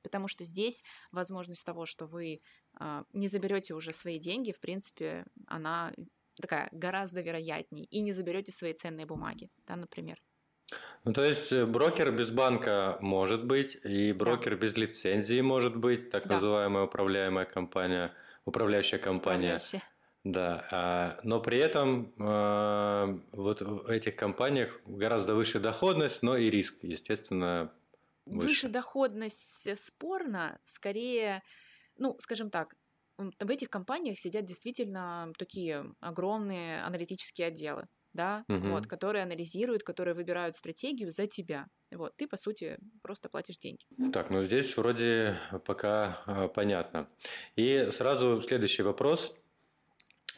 потому 0.05 0.29
что 0.29 0.45
здесь 0.45 0.85
возможность 1.11 1.65
того, 1.65 1.87
что 1.87 2.07
вы 2.07 2.41
э, 2.79 3.05
не 3.13 3.27
заберете 3.27 3.75
уже 3.75 3.93
свои 3.93 4.21
деньги, 4.21 4.53
в 4.53 4.61
принципе, 4.61 5.25
она 5.49 5.93
такая 6.41 6.69
гораздо 6.71 7.21
вероятнее, 7.23 7.87
и 7.87 8.01
не 8.01 8.13
заберете 8.13 8.53
свои 8.53 8.75
ценные 8.75 9.07
бумаги, 9.07 9.51
да, 9.67 9.75
например. 9.75 10.23
Ну, 11.05 11.13
то 11.13 11.25
есть 11.25 11.53
э, 11.53 11.67
брокер 11.67 12.13
без 12.13 12.31
банка 12.31 12.99
может 13.01 13.45
быть, 13.45 13.77
и 13.85 14.13
брокер 14.13 14.53
да. 14.53 14.57
без 14.57 14.77
лицензии 14.77 15.41
может 15.41 15.77
быть, 15.77 16.11
так 16.11 16.27
да. 16.27 16.37
называемая 16.37 16.85
управляемая 16.85 17.45
компания, 17.45 18.13
управляющая 18.45 18.99
компания. 18.99 19.57
Управляющая. 19.57 19.83
Да, 20.25 20.67
а, 20.71 21.21
но 21.23 21.39
при 21.41 21.59
этом 21.59 22.15
э, 22.19 23.19
вот 23.33 23.61
в 23.61 23.87
этих 23.91 24.17
компаниях 24.17 24.81
гораздо 24.87 25.35
выше 25.35 25.61
доходность, 25.61 26.23
но 26.23 26.39
и 26.39 26.49
риск, 26.49 26.77
естественно, 26.81 27.71
Выше. 28.27 28.49
Выше 28.49 28.69
доходность 28.69 29.67
э, 29.67 29.77
спорно, 29.77 30.59
скорее, 30.65 31.43
ну, 31.97 32.17
скажем 32.21 32.51
так, 32.51 32.75
в 33.17 33.51
этих 33.51 33.71
компаниях 33.71 34.19
сидят 34.19 34.45
действительно 34.45 35.33
такие 35.39 35.95
огромные 36.01 36.83
аналитические 36.83 37.49
отделы, 37.49 37.87
да, 38.13 38.45
угу. 38.49 38.69
вот, 38.69 38.87
которые 38.87 39.23
анализируют, 39.23 39.83
которые 39.83 40.15
выбирают 40.15 40.57
стратегию 40.57 41.13
за 41.13 41.27
тебя. 41.27 41.67
Вот, 41.91 42.17
ты, 42.17 42.27
по 42.27 42.37
сути, 42.37 42.79
просто 43.03 43.29
платишь 43.29 43.59
деньги. 43.59 43.85
Так, 44.13 44.31
ну 44.31 44.43
здесь 44.43 44.77
вроде 44.77 45.37
пока 45.65 46.23
э, 46.27 46.49
понятно. 46.49 47.09
И 47.55 47.89
сразу 47.91 48.43
следующий 48.43 48.83
вопрос. 48.83 49.37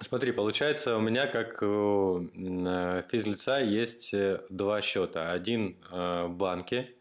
Смотри, 0.01 0.33
получается, 0.33 0.99
у 0.99 1.01
меня 1.01 1.27
как 1.27 1.63
у 1.63 2.21
э, 2.21 3.03
физлица 3.09 3.63
есть 3.63 4.13
э, 4.13 4.45
два 4.51 4.83
счета. 4.83 5.33
Один 5.33 5.79
в 5.91 6.29
банке, 6.29 6.95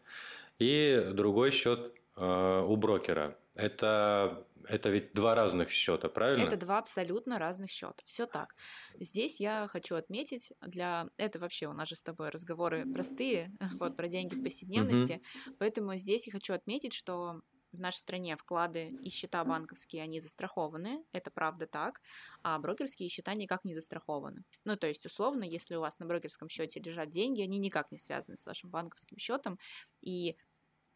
и 0.58 1.10
другой 1.12 1.50
счет 1.50 1.92
э, 2.16 2.64
у 2.66 2.76
брокера. 2.76 3.38
это, 3.54 4.46
это 4.68 4.90
ведь 4.90 5.12
два 5.12 5.34
разных 5.34 5.70
счета, 5.70 6.08
правильно? 6.08 6.44
Это 6.44 6.56
два 6.56 6.78
абсолютно 6.78 7.38
разных 7.38 7.70
счета. 7.70 8.02
Все 8.04 8.26
так. 8.26 8.54
Здесь 8.98 9.40
я 9.40 9.68
хочу 9.68 9.96
отметить, 9.96 10.52
для 10.60 11.08
это 11.16 11.38
вообще 11.38 11.66
у 11.66 11.72
нас 11.72 11.88
же 11.88 11.96
с 11.96 12.02
тобой 12.02 12.30
разговоры 12.30 12.84
простые, 12.92 13.52
вот 13.80 13.96
про 13.96 14.08
деньги 14.08 14.34
в 14.34 14.42
повседневности, 14.42 15.12
mm-hmm. 15.12 15.56
поэтому 15.58 15.94
здесь 15.96 16.26
я 16.26 16.32
хочу 16.32 16.54
отметить, 16.54 16.94
что 16.94 17.40
в 17.76 17.80
нашей 17.80 17.98
стране 17.98 18.36
вклады 18.36 18.88
и 19.02 19.10
счета 19.10 19.44
банковские, 19.44 20.02
они 20.02 20.20
застрахованы, 20.20 21.04
это 21.12 21.30
правда 21.30 21.66
так, 21.66 22.00
а 22.42 22.58
брокерские 22.58 23.08
счета 23.08 23.34
никак 23.34 23.64
не 23.64 23.74
застрахованы. 23.74 24.44
Ну, 24.64 24.76
то 24.76 24.86
есть, 24.86 25.06
условно, 25.06 25.44
если 25.44 25.76
у 25.76 25.80
вас 25.80 25.98
на 25.98 26.06
брокерском 26.06 26.48
счете 26.48 26.80
лежат 26.80 27.10
деньги, 27.10 27.42
они 27.42 27.58
никак 27.58 27.90
не 27.90 27.98
связаны 27.98 28.36
с 28.36 28.46
вашим 28.46 28.70
банковским 28.70 29.18
счетом, 29.18 29.58
и 30.00 30.36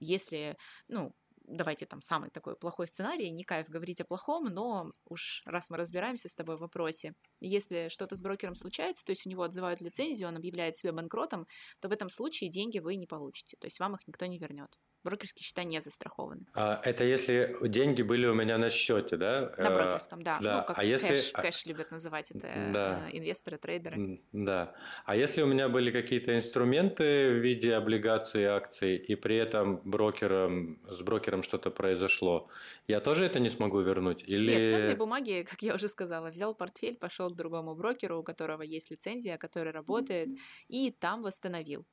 если, 0.00 0.56
ну, 0.88 1.14
давайте 1.50 1.86
там 1.86 2.00
самый 2.00 2.30
такой 2.30 2.56
плохой 2.56 2.86
сценарий, 2.88 3.30
не 3.30 3.44
кайф 3.44 3.68
говорить 3.68 4.00
о 4.00 4.04
плохом, 4.04 4.44
но 4.44 4.92
уж 5.04 5.42
раз 5.44 5.70
мы 5.70 5.76
разбираемся 5.76 6.28
с 6.28 6.34
тобой 6.34 6.56
в 6.56 6.60
вопросе, 6.60 7.14
если 7.40 7.88
что-то 7.88 8.16
с 8.16 8.20
брокером 8.20 8.54
случается, 8.54 9.04
то 9.04 9.10
есть 9.10 9.26
у 9.26 9.30
него 9.30 9.42
отзывают 9.42 9.80
лицензию, 9.80 10.28
он 10.28 10.36
объявляет 10.36 10.76
себя 10.76 10.92
банкротом, 10.92 11.46
то 11.80 11.88
в 11.88 11.92
этом 11.92 12.10
случае 12.10 12.50
деньги 12.50 12.78
вы 12.78 12.96
не 12.96 13.06
получите, 13.06 13.56
то 13.58 13.66
есть 13.66 13.80
вам 13.80 13.94
их 13.94 14.06
никто 14.06 14.26
не 14.26 14.38
вернет 14.38 14.78
брокерские 15.04 15.42
счета 15.42 15.64
не 15.64 15.80
застрахованы. 15.80 16.46
А, 16.54 16.80
это 16.84 17.04
если 17.04 17.56
деньги 17.62 18.02
были 18.02 18.26
у 18.26 18.34
меня 18.34 18.58
на 18.58 18.70
счете, 18.70 19.16
да? 19.16 19.52
На 19.56 19.68
э, 19.68 19.74
брокерском, 19.74 20.22
да. 20.22 20.38
да. 20.40 20.58
Ну, 20.58 20.64
как 20.66 20.78
а 20.78 20.84
если... 20.84 21.08
кэш, 21.08 21.32
кэш 21.32 21.66
любят 21.66 21.90
называть 21.90 22.30
это 22.30 22.70
да. 22.72 23.08
Э, 23.08 23.16
инвесторы, 23.16 23.58
трейдеры. 23.58 24.20
Да. 24.32 24.74
А 25.04 25.16
если 25.16 25.42
у 25.42 25.46
меня 25.46 25.68
были 25.68 25.90
какие-то 25.90 26.36
инструменты 26.36 27.30
в 27.32 27.42
виде 27.42 27.74
облигаций, 27.74 28.44
акций, 28.44 28.96
и 28.96 29.14
при 29.14 29.36
этом 29.36 29.80
брокером, 29.84 30.80
с 30.88 31.00
брокером 31.02 31.42
что-то 31.42 31.70
произошло, 31.70 32.48
я 32.86 33.00
тоже 33.00 33.24
это 33.24 33.40
не 33.40 33.48
смогу 33.48 33.80
вернуть? 33.80 34.22
Или... 34.26 34.54
Нет, 34.54 34.70
ценные 34.70 34.96
бумаги, 34.96 35.46
как 35.48 35.62
я 35.62 35.74
уже 35.74 35.88
сказала, 35.88 36.30
взял 36.30 36.54
портфель, 36.54 36.96
пошел 36.96 37.30
к 37.30 37.36
другому 37.36 37.74
брокеру, 37.74 38.18
у 38.18 38.22
которого 38.22 38.62
есть 38.62 38.90
лицензия, 38.90 39.38
который 39.38 39.72
работает, 39.72 40.28
и 40.68 40.90
там 40.90 41.22
восстановил 41.22 41.86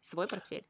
свой 0.00 0.26
портфель. 0.26 0.66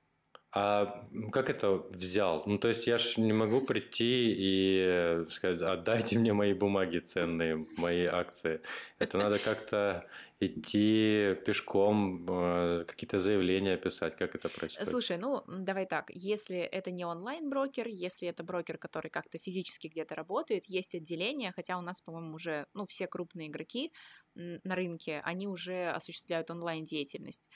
А 0.61 1.05
как 1.31 1.51
это 1.51 1.85
взял? 1.91 2.43
Ну, 2.47 2.59
то 2.59 2.67
есть 2.67 2.89
я 2.89 2.99
же 2.99 3.21
не 3.21 3.33
могу 3.33 3.61
прийти 3.61 4.35
и 4.37 5.25
сказать, 5.31 5.61
отдайте 5.63 6.19
мне 6.19 6.33
мои 6.33 6.53
бумаги 6.53 6.99
ценные, 6.99 7.65
мои 7.77 8.07
акции. 8.07 8.61
Это 8.99 9.19
надо 9.19 9.39
как-то 9.39 10.09
идти 10.41 11.37
пешком, 11.47 12.27
э, 12.29 12.85
какие-то 12.89 13.21
заявления 13.21 13.77
писать, 13.77 14.17
как 14.17 14.35
это 14.35 14.49
происходит? 14.49 14.89
Слушай, 14.89 15.19
ну, 15.19 15.45
давай 15.47 15.87
так, 15.87 16.11
если 16.11 16.59
это 16.59 16.91
не 16.91 17.05
онлайн-брокер, 17.05 17.87
если 17.87 18.27
это 18.27 18.43
брокер, 18.43 18.79
который 18.79 19.11
как-то 19.11 19.39
физически 19.39 19.87
где-то 19.87 20.17
работает, 20.17 20.65
есть 20.67 20.95
отделение, 20.95 21.53
хотя 21.55 21.79
у 21.79 21.83
нас, 21.83 22.03
по-моему, 22.03 22.35
уже, 22.35 22.67
ну, 22.75 22.85
все 22.89 23.07
крупные 23.07 23.47
игроки 23.47 23.93
на 24.35 24.75
рынке, 24.75 25.21
они 25.25 25.47
уже 25.47 25.89
осуществляют 25.89 26.51
онлайн-деятельность. 26.51 27.49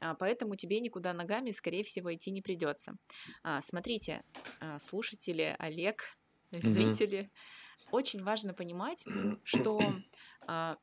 А, 0.00 0.14
поэтому 0.14 0.56
тебе 0.56 0.80
никуда 0.80 1.12
ногами, 1.12 1.50
скорее 1.52 1.84
всего, 1.84 2.14
идти 2.14 2.30
не 2.30 2.42
придется. 2.42 2.96
А, 3.42 3.62
смотрите, 3.62 4.22
а, 4.60 4.78
слушатели, 4.78 5.56
Олег, 5.58 6.16
зрители, 6.50 7.18
mm-hmm. 7.18 7.88
очень 7.92 8.22
важно 8.22 8.54
понимать, 8.54 9.04
что 9.44 9.80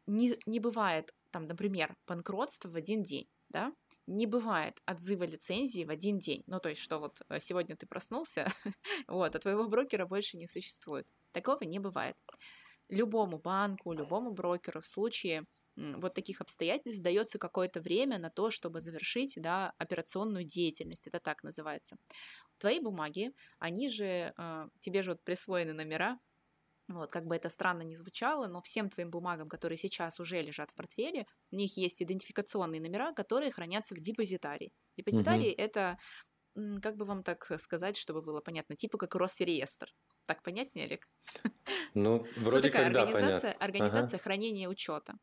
не, 0.07 0.37
не 0.45 0.59
бывает, 0.59 1.13
там, 1.31 1.47
например, 1.47 1.95
банкротства 2.05 2.69
в 2.69 2.75
один 2.75 3.03
день, 3.03 3.29
да, 3.49 3.73
не 4.07 4.27
бывает 4.27 4.81
отзыва 4.85 5.23
лицензии 5.23 5.85
в 5.85 5.89
один 5.89 6.19
день. 6.19 6.43
Ну, 6.47 6.59
то 6.59 6.69
есть, 6.69 6.81
что 6.81 6.99
вот 6.99 7.21
э, 7.29 7.39
сегодня 7.39 7.75
ты 7.75 7.85
проснулся, 7.85 8.51
вот, 9.07 9.35
а 9.35 9.39
твоего 9.39 9.67
брокера 9.67 10.05
больше 10.05 10.37
не 10.37 10.47
существует. 10.47 11.07
Такого 11.31 11.63
не 11.63 11.79
бывает. 11.79 12.17
Любому 12.93 13.39
банку, 13.39 13.93
любому 13.93 14.31
брокеру 14.31 14.81
в 14.81 14.87
случае 14.87 15.45
вот 15.75 16.13
таких 16.13 16.41
обстоятельств 16.41 17.01
дается 17.01 17.39
какое-то 17.39 17.81
время 17.81 18.19
на 18.19 18.29
то, 18.29 18.51
чтобы 18.51 18.81
завершить 18.81 19.33
да, 19.37 19.73
операционную 19.77 20.45
деятельность, 20.45 21.07
это 21.07 21.19
так 21.19 21.43
называется. 21.43 21.97
Твои 22.59 22.79
бумаги, 22.79 23.31
они 23.59 23.89
же, 23.89 24.33
э, 24.37 24.67
тебе 24.81 25.01
же 25.03 25.11
вот 25.11 25.23
присвоены 25.23 25.73
номера, 25.73 26.19
вот, 26.89 27.09
как 27.11 27.25
бы 27.25 27.35
это 27.35 27.49
странно 27.49 27.81
ни 27.81 27.95
звучало, 27.95 28.47
но 28.47 28.61
всем 28.61 28.89
твоим 28.89 29.09
бумагам, 29.09 29.47
которые 29.47 29.77
сейчас 29.77 30.19
уже 30.19 30.41
лежат 30.41 30.71
в 30.71 30.75
портфеле, 30.75 31.25
у 31.51 31.55
них 31.55 31.77
есть 31.77 32.03
идентификационные 32.03 32.81
номера, 32.81 33.13
которые 33.13 33.51
хранятся 33.51 33.95
в 33.95 33.99
депозитарии. 33.99 34.73
Депозитарий 34.97 35.53
угу. 35.53 35.61
это, 35.61 35.97
как 36.81 36.97
бы 36.97 37.05
вам 37.05 37.23
так 37.23 37.51
сказать, 37.59 37.97
чтобы 37.97 38.21
было 38.21 38.41
понятно, 38.41 38.75
типа 38.75 38.97
как 38.97 39.15
Росреестр. 39.15 39.87
Так 40.25 40.41
понятнее, 40.41 40.85
Олег? 40.85 41.07
Ну, 41.93 42.25
вроде 42.37 42.67
ну, 42.67 42.73
такая 42.73 42.91
как, 42.91 43.07
организация, 43.07 43.51
да, 43.53 43.65
организация 43.65 44.17
ага. 44.17 44.23
хранения 44.23 44.69
учета. 44.69 45.15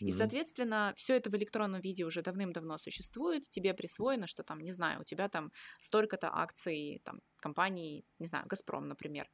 И, 0.00 0.12
соответственно, 0.12 0.92
все 0.96 1.16
это 1.16 1.30
в 1.30 1.36
электронном 1.36 1.80
виде 1.80 2.04
уже 2.04 2.22
давным-давно 2.22 2.78
существует. 2.78 3.48
Тебе 3.50 3.74
присвоено, 3.74 4.26
что 4.26 4.42
там, 4.42 4.60
не 4.60 4.70
знаю, 4.70 5.00
у 5.00 5.04
тебя 5.04 5.28
там 5.28 5.50
столько-то 5.80 6.30
акций 6.32 7.00
там, 7.04 7.20
компании, 7.40 8.04
не 8.18 8.26
знаю, 8.26 8.46
Газпром, 8.46 8.88
например. 8.88 9.28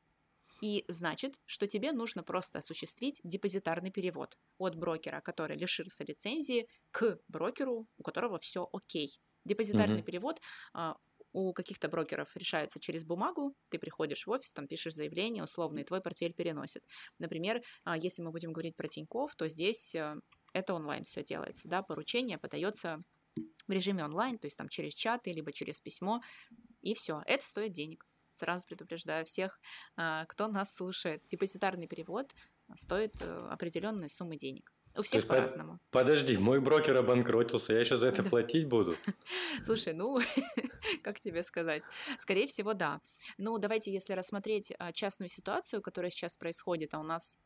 И 0.61 0.85
значит, 0.89 1.35
что 1.47 1.67
тебе 1.67 1.93
нужно 1.93 2.23
просто 2.23 2.61
осуществить 2.61 3.21
депозитарный 3.25 3.91
перевод 3.91 4.39
от 4.59 4.77
брокера, 4.77 5.21
который 5.21 5.57
лишился 5.57 6.05
лицензии, 6.05 6.69
к 6.91 7.19
брокеру, 7.29 7.87
у 7.99 8.03
которого 8.03 8.39
все 8.39 8.69
окей. 8.73 9.19
Депозитарный 9.45 9.99
угу. 9.99 10.05
перевод 10.05 10.41
а, 10.73 10.97
у 11.35 11.53
каких-то 11.53 11.89
брокеров 11.89 12.35
решается 12.37 12.81
через 12.81 13.05
бумагу, 13.05 13.55
ты 13.69 13.79
приходишь 13.79 14.27
в 14.27 14.31
офис, 14.31 14.53
там 14.53 14.69
пишешь 14.69 14.95
заявление, 14.95 15.43
условно, 15.43 15.81
и 15.81 15.85
твой 15.85 16.01
портфель 16.01 16.33
переносит. 16.33 16.85
Например, 17.19 17.61
а, 17.83 17.99
если 17.99 18.23
мы 18.23 18.31
будем 18.31 18.53
говорить 18.53 18.77
про 18.77 18.89
Тинькофф, 18.89 19.35
то 19.35 19.49
здесь 19.49 19.95
э, 19.97 20.15
это 20.53 20.75
онлайн 20.75 21.05
все 21.05 21.25
делается, 21.25 21.69
да, 21.69 21.83
поручение 21.83 22.39
подается 22.39 23.01
в 23.67 23.71
режиме 23.73 24.05
онлайн, 24.05 24.39
то 24.39 24.47
есть 24.47 24.57
там 24.57 24.69
через 24.69 24.95
чаты, 24.95 25.33
либо 25.33 25.53
через 25.53 25.81
письмо, 25.81 26.21
и 26.83 26.95
все. 26.95 27.21
Это 27.27 27.45
стоит 27.45 27.73
денег. 27.73 28.07
Сразу 28.31 28.65
предупреждаю 28.67 29.27
всех, 29.27 29.61
а, 29.97 30.25
кто 30.27 30.49
нас 30.49 30.75
слушает. 30.75 31.23
Депозитарный 31.29 31.89
перевод 31.89 32.33
стоит 32.77 33.21
э, 33.21 33.49
определенной 33.51 34.09
суммы 34.09 34.37
денег. 34.37 34.74
У 34.97 35.03
всех 35.03 35.27
по-разному. 35.27 35.79
Подожди, 35.91 36.37
мой 36.37 36.61
брокер 36.61 36.97
обанкротился, 36.97 37.73
я 37.73 37.85
сейчас 37.85 38.01
за 38.01 38.07
это 38.07 38.23
платить 38.23 38.69
буду? 38.69 38.97
Слушай, 39.65 39.93
ну, 39.93 40.21
как 41.03 41.21
тебе 41.21 41.43
сказать? 41.43 41.83
Скорее 42.21 42.47
всего, 42.47 42.75
да. 42.75 43.01
Ну, 43.37 43.59
давайте, 43.59 43.93
если 43.93 44.13
рассмотреть 44.13 44.73
а, 44.79 44.93
частную 44.93 45.29
ситуацию, 45.29 45.83
которая 45.83 46.11
сейчас 46.11 46.37
происходит, 46.37 46.95
а 46.95 47.01
у 47.01 47.03
нас 47.03 47.37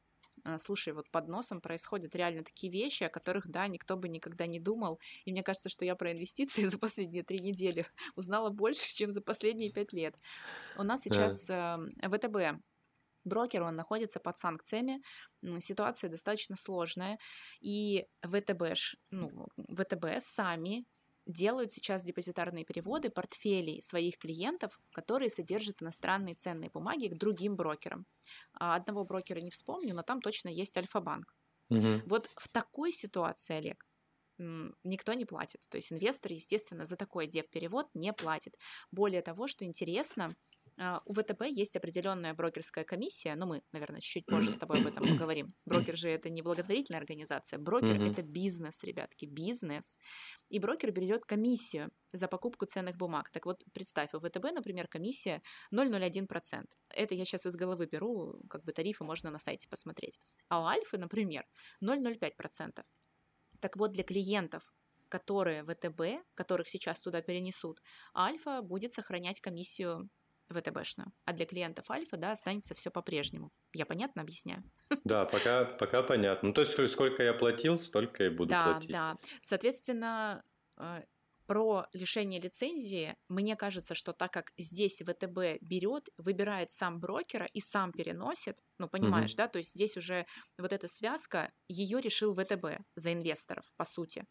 а, 0.44 0.58
слушай, 0.58 0.92
вот 0.92 1.10
под 1.10 1.28
носом 1.28 1.60
происходят 1.60 2.14
реально 2.14 2.44
такие 2.44 2.72
вещи, 2.72 3.04
о 3.04 3.08
которых, 3.08 3.48
да, 3.48 3.66
никто 3.66 3.96
бы 3.96 4.08
никогда 4.08 4.46
не 4.46 4.60
думал. 4.60 4.98
И 5.24 5.32
мне 5.32 5.42
кажется, 5.42 5.68
что 5.68 5.84
я 5.84 5.94
про 5.96 6.12
инвестиции 6.12 6.64
за 6.66 6.78
последние 6.78 7.22
три 7.22 7.38
недели 7.38 7.86
узнала 8.14 8.50
больше, 8.50 8.88
чем 8.94 9.12
за 9.12 9.20
последние 9.20 9.72
пять 9.72 9.92
лет. 9.92 10.14
У 10.76 10.82
нас 10.82 11.02
сейчас 11.02 11.48
э, 11.48 11.78
ВТБ 12.02 12.60
брокер, 13.28 13.62
он 13.62 13.76
находится 13.76 14.20
под 14.20 14.38
санкциями, 14.38 15.02
ситуация 15.60 16.10
достаточно 16.10 16.56
сложная, 16.56 17.18
и 17.60 18.06
ВТБ, 18.22 18.74
ну, 19.10 19.48
ВТБ 19.56 20.20
сами 20.20 20.86
делают 21.26 21.72
сейчас 21.72 22.04
депозитарные 22.04 22.64
переводы 22.64 23.10
портфелей 23.10 23.82
своих 23.82 24.16
клиентов, 24.16 24.80
которые 24.92 25.28
содержат 25.28 25.82
иностранные 25.82 26.34
ценные 26.34 26.70
бумаги 26.70 27.08
к 27.08 27.18
другим 27.18 27.54
брокерам. 27.54 28.06
А 28.54 28.74
одного 28.74 29.04
брокера 29.04 29.40
не 29.40 29.50
вспомню, 29.50 29.94
но 29.94 30.02
там 30.02 30.22
точно 30.22 30.48
есть 30.48 30.76
Альфа-банк. 30.76 31.34
Угу. 31.68 32.02
Вот 32.06 32.30
в 32.34 32.48
такой 32.48 32.92
ситуации, 32.92 33.56
Олег, 33.56 33.84
никто 34.38 35.12
не 35.12 35.26
платит. 35.26 35.60
То 35.68 35.76
есть 35.76 35.92
инвестор, 35.92 36.32
естественно, 36.32 36.86
за 36.86 36.96
такой 36.96 37.26
деп-перевод 37.26 37.90
не 37.92 38.14
платит. 38.14 38.56
Более 38.90 39.20
того, 39.20 39.48
что 39.48 39.66
интересно, 39.66 40.34
у 41.06 41.12
ВТБ 41.12 41.42
есть 41.46 41.74
определенная 41.74 42.34
брокерская 42.34 42.84
комиссия, 42.84 43.34
но 43.34 43.46
мы, 43.46 43.62
наверное, 43.72 44.00
чуть-чуть 44.00 44.26
позже 44.26 44.52
с 44.52 44.56
тобой 44.58 44.80
об 44.80 44.86
этом 44.86 45.08
поговорим. 45.08 45.52
Брокер 45.66 45.96
же 45.96 46.08
это 46.08 46.30
не 46.30 46.40
благотворительная 46.40 47.00
организация, 47.00 47.58
брокер 47.58 48.00
это 48.00 48.22
бизнес, 48.22 48.84
ребятки, 48.84 49.26
бизнес. 49.26 49.98
И 50.48 50.60
брокер 50.60 50.92
берет 50.92 51.24
комиссию 51.24 51.90
за 52.12 52.28
покупку 52.28 52.66
ценных 52.66 52.96
бумаг. 52.96 53.30
Так 53.30 53.46
вот, 53.46 53.60
представь, 53.72 54.14
у 54.14 54.20
ВТБ, 54.20 54.52
например, 54.52 54.86
комиссия 54.86 55.42
0,01%. 55.74 56.64
Это 56.90 57.14
я 57.14 57.24
сейчас 57.24 57.46
из 57.46 57.56
головы 57.56 57.86
беру, 57.86 58.40
как 58.48 58.62
бы 58.64 58.72
тарифы 58.72 59.04
можно 59.04 59.30
на 59.30 59.38
сайте 59.38 59.68
посмотреть. 59.68 60.18
А 60.48 60.60
у 60.60 60.64
Альфы, 60.64 60.96
например, 60.96 61.44
0,05%. 61.82 62.82
Так 63.60 63.76
вот, 63.76 63.90
для 63.90 64.04
клиентов, 64.04 64.62
которые 65.08 65.64
ВТБ, 65.64 66.24
которых 66.34 66.68
сейчас 66.68 67.00
туда 67.00 67.20
перенесут, 67.20 67.80
Альфа 68.14 68.62
будет 68.62 68.92
сохранять 68.92 69.40
комиссию 69.40 70.08
ВТБшную, 70.54 71.12
а 71.24 71.32
для 71.32 71.46
клиентов 71.46 71.90
Альфа, 71.90 72.16
да, 72.16 72.32
останется 72.32 72.74
все 72.74 72.90
по-прежнему. 72.90 73.52
Я 73.72 73.86
понятно 73.86 74.22
объясняю? 74.22 74.62
Да, 75.04 75.24
пока, 75.24 75.64
пока 75.64 76.02
понятно. 76.02 76.48
Ну, 76.48 76.54
то 76.54 76.62
есть, 76.62 76.72
сколько 76.90 77.22
я 77.22 77.34
платил, 77.34 77.78
столько 77.78 78.24
и 78.24 78.28
буду 78.30 78.50
да, 78.50 78.64
платить. 78.72 78.90
Да, 78.90 79.12
да. 79.14 79.18
Соответственно, 79.42 80.42
э, 80.78 81.02
про 81.48 81.86
лишение 81.94 82.38
лицензии, 82.38 83.16
мне 83.28 83.56
кажется, 83.56 83.94
что 83.94 84.12
так 84.12 84.30
как 84.34 84.52
здесь 84.58 85.00
ВТБ 85.00 85.62
берет, 85.62 86.10
выбирает 86.18 86.70
сам 86.70 87.00
брокера 87.00 87.46
и 87.46 87.60
сам 87.60 87.90
переносит, 87.90 88.58
ну, 88.78 88.86
понимаешь, 88.86 89.30
угу. 89.30 89.38
да, 89.38 89.48
то 89.48 89.58
есть 89.58 89.70
здесь 89.70 89.96
уже 89.96 90.26
вот 90.58 90.74
эта 90.74 90.88
связка, 90.88 91.50
ее 91.66 92.02
решил 92.02 92.34
ВТБ 92.34 92.82
за 92.96 93.14
инвесторов, 93.14 93.64
по 93.78 93.86
сути. 93.86 94.26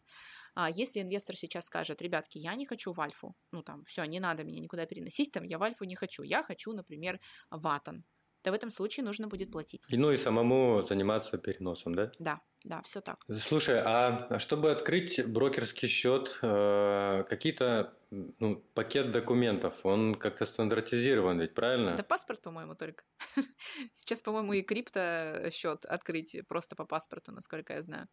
А 0.54 0.70
если 0.70 1.02
инвестор 1.02 1.36
сейчас 1.36 1.64
скажет, 1.64 2.00
ребятки, 2.00 2.38
я 2.38 2.54
не 2.54 2.66
хочу 2.66 2.92
в 2.92 3.00
Альфу, 3.00 3.34
ну, 3.50 3.64
там, 3.64 3.84
все, 3.84 4.04
не 4.04 4.20
надо 4.20 4.44
меня 4.44 4.60
никуда 4.60 4.86
переносить, 4.86 5.32
там, 5.32 5.42
я 5.42 5.58
в 5.58 5.62
Альфу 5.64 5.84
не 5.84 5.96
хочу, 5.96 6.22
я 6.22 6.44
хочу, 6.44 6.72
например, 6.72 7.18
в 7.50 7.66
Атон, 7.66 8.04
то 8.42 8.50
в 8.50 8.54
этом 8.54 8.70
случае 8.70 9.04
нужно 9.04 9.28
будет 9.28 9.50
платить. 9.50 9.82
И, 9.88 9.96
ну 9.96 10.10
и 10.10 10.16
самому 10.16 10.82
заниматься 10.82 11.38
переносом, 11.38 11.94
да? 11.94 12.12
Да, 12.18 12.40
да, 12.64 12.82
все 12.82 13.00
так. 13.00 13.24
Слушай, 13.38 13.82
а 13.84 14.38
чтобы 14.38 14.70
открыть 14.70 15.26
брокерский 15.26 15.88
счет, 15.88 16.38
э, 16.42 17.24
какие-то 17.28 17.94
ну, 18.10 18.56
пакет 18.74 19.10
документов, 19.10 19.84
он 19.84 20.14
как-то 20.14 20.46
стандартизирован, 20.46 21.40
ведь 21.40 21.54
правильно? 21.54 21.96
Да 21.96 22.02
паспорт, 22.02 22.40
по-моему, 22.40 22.74
только. 22.74 23.04
Сейчас, 23.92 24.22
по-моему, 24.22 24.54
и 24.54 24.62
крипто 24.62 25.50
счет 25.52 25.84
открыть 25.84 26.36
просто 26.48 26.76
по 26.76 26.84
паспорту, 26.84 27.32
насколько 27.32 27.74
я 27.74 27.82
знаю. 27.82 28.08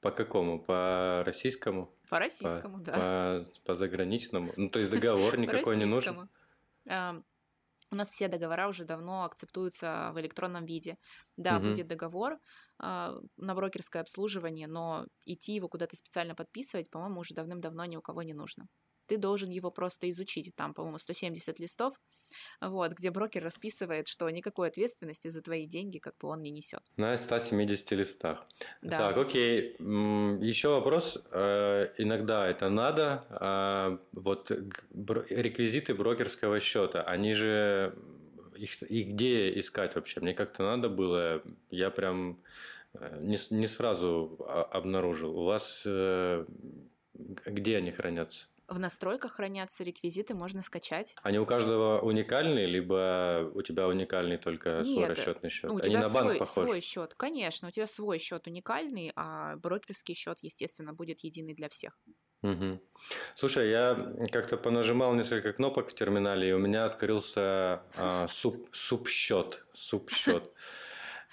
По 0.00 0.10
какому? 0.10 0.62
По 0.62 1.22
российскому? 1.24 1.94
По 2.10 2.18
российскому, 2.18 2.78
по, 2.78 2.84
да. 2.84 2.92
По, 2.92 3.46
по 3.64 3.74
заграничному? 3.74 4.52
Ну, 4.56 4.68
то 4.68 4.78
есть 4.78 4.90
договор 4.92 5.38
никакой 5.38 5.76
не 5.76 5.86
нужен? 5.86 6.28
У 7.94 7.96
нас 7.96 8.10
все 8.10 8.26
договора 8.26 8.68
уже 8.68 8.84
давно 8.84 9.22
акцептуются 9.22 10.10
в 10.12 10.20
электронном 10.20 10.66
виде. 10.66 10.96
Да, 11.36 11.58
угу. 11.58 11.68
будет 11.68 11.86
договор 11.86 12.32
э, 12.82 13.12
на 13.36 13.54
брокерское 13.54 14.02
обслуживание, 14.02 14.66
но 14.66 15.06
идти 15.24 15.54
его 15.54 15.68
куда-то 15.68 15.94
специально 15.94 16.34
подписывать, 16.34 16.90
по-моему, 16.90 17.20
уже 17.20 17.34
давным-давно 17.34 17.84
ни 17.84 17.96
у 17.96 18.02
кого 18.02 18.22
не 18.22 18.34
нужно 18.34 18.66
ты 19.06 19.18
должен 19.18 19.50
его 19.50 19.70
просто 19.70 20.08
изучить. 20.10 20.54
Там, 20.56 20.74
по-моему, 20.74 20.98
170 20.98 21.58
листов, 21.60 21.94
вот, 22.60 22.92
где 22.92 23.10
брокер 23.10 23.42
расписывает, 23.42 24.08
что 24.08 24.28
никакой 24.30 24.68
ответственности 24.68 25.28
за 25.28 25.42
твои 25.42 25.66
деньги 25.66 25.98
как 25.98 26.14
бы 26.18 26.28
он 26.28 26.42
не 26.42 26.50
несет. 26.50 26.80
На 26.96 27.16
170 27.16 27.92
листах. 27.92 28.46
Да. 28.82 28.98
Так, 28.98 29.16
окей. 29.16 29.76
Еще 29.78 30.68
вопрос. 30.68 31.18
Э, 31.30 31.88
иногда 31.98 32.46
это 32.48 32.68
надо. 32.68 33.24
А, 33.30 33.98
вот 34.12 34.50
реквизиты 34.50 35.94
брокерского 35.94 36.60
счета, 36.60 37.02
они 37.02 37.34
же 37.34 37.94
их, 38.56 38.82
их 38.82 39.08
где 39.08 39.58
искать 39.58 39.94
вообще? 39.94 40.20
Мне 40.20 40.34
как-то 40.34 40.62
надо 40.62 40.88
было, 40.88 41.42
я 41.70 41.90
прям 41.90 42.38
э, 42.94 43.18
не, 43.20 43.38
не 43.50 43.66
сразу 43.66 44.38
обнаружил. 44.70 45.38
У 45.38 45.44
вас 45.44 45.82
э, 45.86 46.44
где 47.14 47.76
они 47.76 47.90
хранятся? 47.90 48.46
В 48.66 48.78
настройках 48.78 49.34
хранятся 49.34 49.84
реквизиты, 49.84 50.34
можно 50.34 50.62
скачать. 50.62 51.14
Они 51.22 51.38
у 51.38 51.44
каждого 51.44 52.00
уникальные, 52.00 52.66
либо 52.66 53.50
у 53.54 53.60
тебя 53.60 53.86
уникальный 53.86 54.38
только 54.38 54.78
Нет, 54.78 54.86
свой 54.86 55.06
расчетный 55.06 55.50
счет? 55.50 55.70
Ну, 55.70 55.76
у 55.76 55.82
Они 55.82 55.96
на 55.96 56.08
банк 56.08 56.28
свой, 56.28 56.38
похожи? 56.38 56.66
свой 56.66 56.80
счет, 56.80 57.14
конечно, 57.14 57.68
у 57.68 57.70
тебя 57.70 57.86
свой 57.86 58.18
счет 58.18 58.46
уникальный, 58.46 59.12
а 59.16 59.56
брокерский 59.56 60.14
счет, 60.14 60.38
естественно, 60.40 60.94
будет 60.94 61.20
единый 61.20 61.54
для 61.54 61.68
всех. 61.68 61.98
Угу. 62.42 62.80
Слушай, 63.34 63.70
я 63.70 64.14
как-то 64.32 64.56
понажимал 64.56 65.14
несколько 65.14 65.52
кнопок 65.52 65.90
в 65.90 65.94
терминале, 65.94 66.50
и 66.50 66.52
у 66.52 66.58
меня 66.58 66.86
открылся 66.86 67.82
а, 67.96 68.26
суп, 68.28 68.68
суп-счет. 68.72 69.66
Суп-счет. 69.72 70.50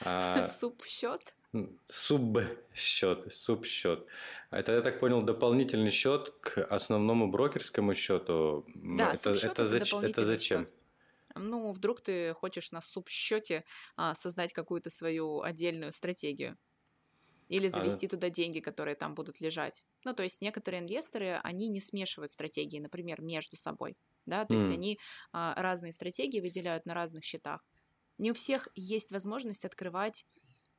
А, 0.03 0.47
суп-счет? 0.47 1.35
Суб-счет, 1.89 3.33
суб-счет. 3.33 4.05
Это, 4.51 4.71
я 4.71 4.81
так 4.81 4.99
понял, 4.99 5.21
дополнительный 5.21 5.91
счет 5.91 6.29
к 6.39 6.63
основному 6.63 7.29
брокерскому 7.29 7.93
счету. 7.93 8.65
Да, 8.73 9.13
это, 9.13 9.31
это, 9.31 9.47
это, 9.47 9.65
зач, 9.65 9.93
это 9.93 10.23
зачем? 10.23 10.65
Счет. 10.65 10.73
Ну, 11.35 11.71
вдруг 11.71 12.01
ты 12.01 12.33
хочешь 12.33 12.71
на 12.71 12.81
суб-счете 12.81 13.65
а, 13.97 14.15
создать 14.15 14.53
какую-то 14.53 14.89
свою 14.89 15.41
отдельную 15.41 15.91
стратегию. 15.91 16.57
Или 17.49 17.67
а, 17.67 17.69
завести 17.69 18.05
а, 18.05 18.09
туда 18.09 18.29
деньги, 18.29 18.61
которые 18.61 18.95
там 18.95 19.13
будут 19.13 19.41
лежать. 19.41 19.83
Ну, 20.05 20.13
то 20.13 20.23
есть 20.23 20.41
некоторые 20.41 20.81
инвесторы, 20.81 21.39
они 21.43 21.67
не 21.67 21.81
смешивают 21.81 22.31
стратегии, 22.31 22.79
например, 22.79 23.21
между 23.21 23.57
собой. 23.57 23.97
Да, 24.25 24.45
то 24.45 24.53
mm. 24.53 24.57
есть 24.57 24.71
они 24.71 24.99
а, 25.33 25.53
разные 25.61 25.91
стратегии 25.91 26.39
выделяют 26.39 26.85
на 26.85 26.93
разных 26.93 27.25
счетах. 27.25 27.65
Не 28.17 28.31
у 28.31 28.33
всех 28.33 28.67
есть 28.75 29.11
возможность 29.11 29.65
открывать 29.65 30.25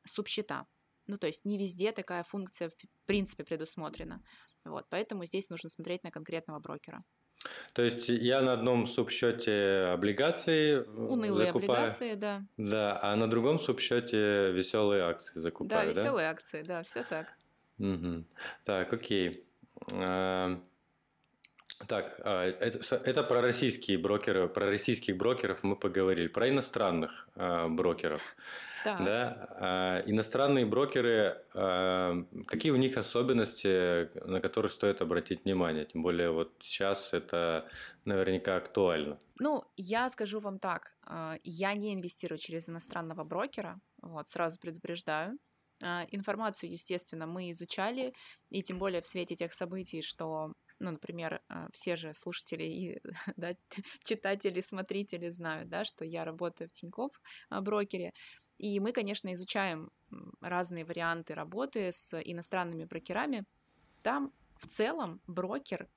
субсчета. 0.04 0.66
Ну, 1.06 1.18
то 1.18 1.26
есть 1.26 1.44
не 1.44 1.58
везде 1.58 1.92
такая 1.92 2.24
функция 2.24 2.70
в 2.70 2.74
принципе 3.06 3.44
предусмотрена. 3.44 4.22
Вот, 4.64 4.86
поэтому 4.88 5.24
здесь 5.24 5.50
нужно 5.50 5.68
смотреть 5.68 6.04
на 6.04 6.10
конкретного 6.10 6.60
брокера. 6.60 7.04
То 7.72 7.82
есть 7.82 8.08
я 8.08 8.40
на 8.40 8.52
одном 8.52 8.86
субсчете 8.86 9.88
облигации 9.92 10.76
Унылые 10.76 11.46
закупаю, 11.46 11.70
облигации, 11.70 12.14
да. 12.14 12.44
Да, 12.56 13.00
а 13.02 13.16
на 13.16 13.28
другом 13.28 13.58
субсчете 13.58 14.52
веселые 14.52 15.02
акции 15.02 15.40
закупаю, 15.40 15.92
да? 15.92 16.00
веселые 16.00 16.26
да? 16.26 16.30
акции, 16.30 16.62
да, 16.62 16.82
все 16.84 17.02
так. 17.02 17.26
Угу. 17.78 18.24
Так, 18.64 18.92
окей. 18.92 19.44
А, 19.92 20.60
так, 21.88 22.20
а, 22.20 22.44
это, 22.44 22.96
это 22.96 23.22
про 23.24 23.40
российские 23.40 23.98
брокеры, 23.98 24.48
про 24.48 24.66
российских 24.66 25.16
брокеров 25.16 25.62
мы 25.62 25.74
поговорили, 25.74 26.28
про 26.28 26.48
иностранных 26.48 27.28
а, 27.34 27.68
брокеров. 27.68 28.22
Так. 28.84 29.04
Да? 29.04 29.48
А, 29.60 30.02
иностранные 30.06 30.66
брокеры, 30.66 31.44
а, 31.54 32.24
какие 32.46 32.72
у 32.72 32.76
них 32.76 32.96
особенности, 32.96 34.10
на 34.26 34.40
которых 34.40 34.72
стоит 34.72 35.00
обратить 35.00 35.44
внимание? 35.44 35.84
Тем 35.84 36.02
более 36.02 36.30
вот 36.30 36.52
сейчас 36.60 37.12
это 37.12 37.68
наверняка 38.04 38.56
актуально. 38.56 39.18
Ну, 39.38 39.64
я 39.76 40.10
скажу 40.10 40.40
вам 40.40 40.58
так, 40.58 40.94
а, 41.06 41.36
я 41.44 41.74
не 41.74 41.94
инвестирую 41.94 42.38
через 42.38 42.68
иностранного 42.68 43.24
брокера, 43.24 43.80
вот, 44.02 44.28
сразу 44.28 44.58
предупреждаю. 44.58 45.38
Информацию, 46.12 46.70
естественно, 46.70 47.26
мы 47.26 47.50
изучали, 47.50 48.12
и 48.50 48.62
тем 48.62 48.78
более 48.78 49.00
в 49.00 49.06
свете 49.06 49.34
тех 49.34 49.52
событий, 49.52 50.00
что 50.00 50.52
ну, 50.82 50.90
например, 50.90 51.40
все 51.72 51.96
же 51.96 52.12
слушатели 52.12 52.64
и 52.64 53.00
да, 53.36 53.54
читатели, 54.04 54.60
смотрители 54.60 55.28
знают, 55.28 55.68
да, 55.68 55.84
что 55.84 56.04
я 56.04 56.24
работаю 56.24 56.68
в 56.68 56.72
Тинькофф 56.72 57.12
брокере, 57.50 58.12
и 58.58 58.80
мы, 58.80 58.92
конечно, 58.92 59.32
изучаем 59.34 59.90
разные 60.40 60.84
варианты 60.84 61.34
работы 61.34 61.90
с 61.92 62.18
иностранными 62.20 62.84
брокерами. 62.84 63.44
Там 64.02 64.32
в 64.58 64.66
целом 64.66 65.20
брокер 65.26 65.88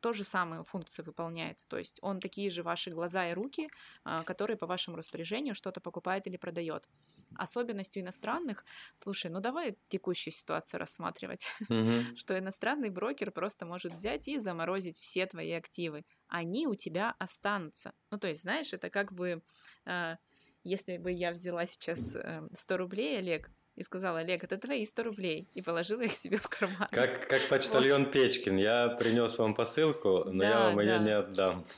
то 0.00 0.12
же 0.12 0.24
самую 0.24 0.64
функцию 0.64 1.04
выполняет. 1.04 1.58
То 1.68 1.78
есть 1.78 1.98
он 2.02 2.20
такие 2.20 2.50
же 2.50 2.62
ваши 2.62 2.90
глаза 2.90 3.28
и 3.28 3.34
руки, 3.34 3.68
а, 4.04 4.22
которые 4.24 4.56
по 4.56 4.66
вашему 4.66 4.96
распоряжению 4.96 5.54
что-то 5.54 5.80
покупает 5.80 6.26
или 6.26 6.36
продает. 6.36 6.88
Особенностью 7.36 8.02
иностранных, 8.02 8.64
слушай, 8.96 9.30
ну 9.30 9.40
давай 9.40 9.76
текущую 9.88 10.32
ситуацию 10.32 10.80
рассматривать, 10.80 11.46
mm-hmm. 11.68 12.16
что 12.16 12.38
иностранный 12.38 12.90
брокер 12.90 13.30
просто 13.30 13.66
может 13.66 13.92
взять 13.92 14.28
и 14.28 14.38
заморозить 14.38 14.98
все 14.98 15.26
твои 15.26 15.52
активы. 15.52 16.04
Они 16.28 16.66
у 16.66 16.74
тебя 16.74 17.14
останутся. 17.18 17.92
Ну 18.10 18.18
то 18.18 18.28
есть, 18.28 18.42
знаешь, 18.42 18.72
это 18.72 18.90
как 18.90 19.12
бы 19.12 19.42
а, 19.84 20.18
если 20.64 20.96
бы 20.96 21.12
я 21.12 21.32
взяла 21.32 21.66
сейчас 21.66 22.00
100 22.00 22.18
эм, 22.18 22.78
рублей, 22.78 23.18
Олег, 23.18 23.50
и 23.76 23.82
сказала, 23.82 24.20
Олег, 24.20 24.44
это 24.44 24.56
твои 24.56 24.86
100 24.86 25.02
рублей, 25.02 25.48
и 25.54 25.62
положила 25.62 26.02
их 26.02 26.12
себе 26.12 26.38
в 26.38 26.48
карман. 26.48 26.88
Как, 26.90 27.28
как 27.28 27.48
почтальон 27.48 28.04
вот. 28.04 28.12
Печкин, 28.12 28.56
я 28.56 28.88
принес 28.88 29.38
вам 29.38 29.54
посылку, 29.54 30.24
но 30.26 30.42
да, 30.42 30.48
я 30.48 30.60
вам 30.60 30.76
да. 30.76 30.82
ее 30.82 30.98
не 31.00 31.10
отдам. 31.10 31.64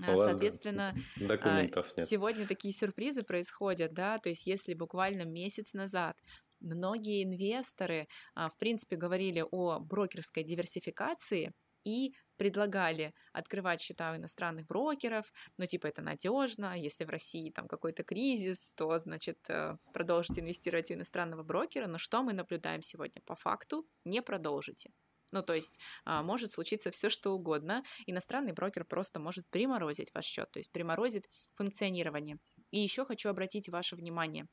А, 0.00 0.16
соответственно, 0.16 0.94
документов 1.16 1.92
нет. 1.96 2.08
сегодня 2.08 2.46
такие 2.46 2.72
сюрпризы 2.72 3.24
происходят, 3.24 3.92
да, 3.92 4.18
то 4.18 4.28
есть 4.28 4.46
если 4.46 4.74
буквально 4.74 5.22
месяц 5.22 5.72
назад 5.72 6.16
многие 6.60 7.24
инвесторы, 7.24 8.06
а, 8.34 8.48
в 8.48 8.56
принципе, 8.58 8.94
говорили 8.94 9.44
о 9.50 9.80
брокерской 9.80 10.44
диверсификации, 10.44 11.52
и 11.84 12.14
предлагали 12.36 13.14
открывать 13.32 13.80
счета 13.80 14.12
у 14.12 14.16
иностранных 14.16 14.66
брокеров, 14.66 15.32
ну, 15.56 15.66
типа, 15.66 15.86
это 15.86 16.02
надежно, 16.02 16.78
если 16.78 17.04
в 17.04 17.10
России 17.10 17.50
там 17.50 17.68
какой-то 17.68 18.02
кризис, 18.02 18.72
то, 18.74 18.98
значит, 18.98 19.38
э, 19.48 19.76
продолжите 19.92 20.40
инвестировать 20.40 20.90
у 20.90 20.94
иностранного 20.94 21.42
брокера, 21.42 21.86
но 21.86 21.98
что 21.98 22.22
мы 22.22 22.32
наблюдаем 22.32 22.82
сегодня? 22.82 23.22
По 23.24 23.34
факту 23.34 23.86
не 24.04 24.22
продолжите. 24.22 24.90
Ну, 25.32 25.42
то 25.42 25.54
есть 25.54 25.78
а, 26.04 26.22
может 26.22 26.52
случиться 26.52 26.90
все, 26.90 27.08
что 27.08 27.32
угодно. 27.32 27.82
Иностранный 28.06 28.52
брокер 28.52 28.84
просто 28.84 29.18
может 29.18 29.48
приморозить 29.48 30.12
ваш 30.14 30.26
счет, 30.26 30.50
то 30.50 30.58
есть 30.58 30.70
приморозит 30.70 31.26
функционирование. 31.54 32.36
И 32.70 32.80
еще 32.80 33.06
хочу 33.06 33.30
обратить 33.30 33.68
ваше 33.70 33.96
внимание 33.96 34.46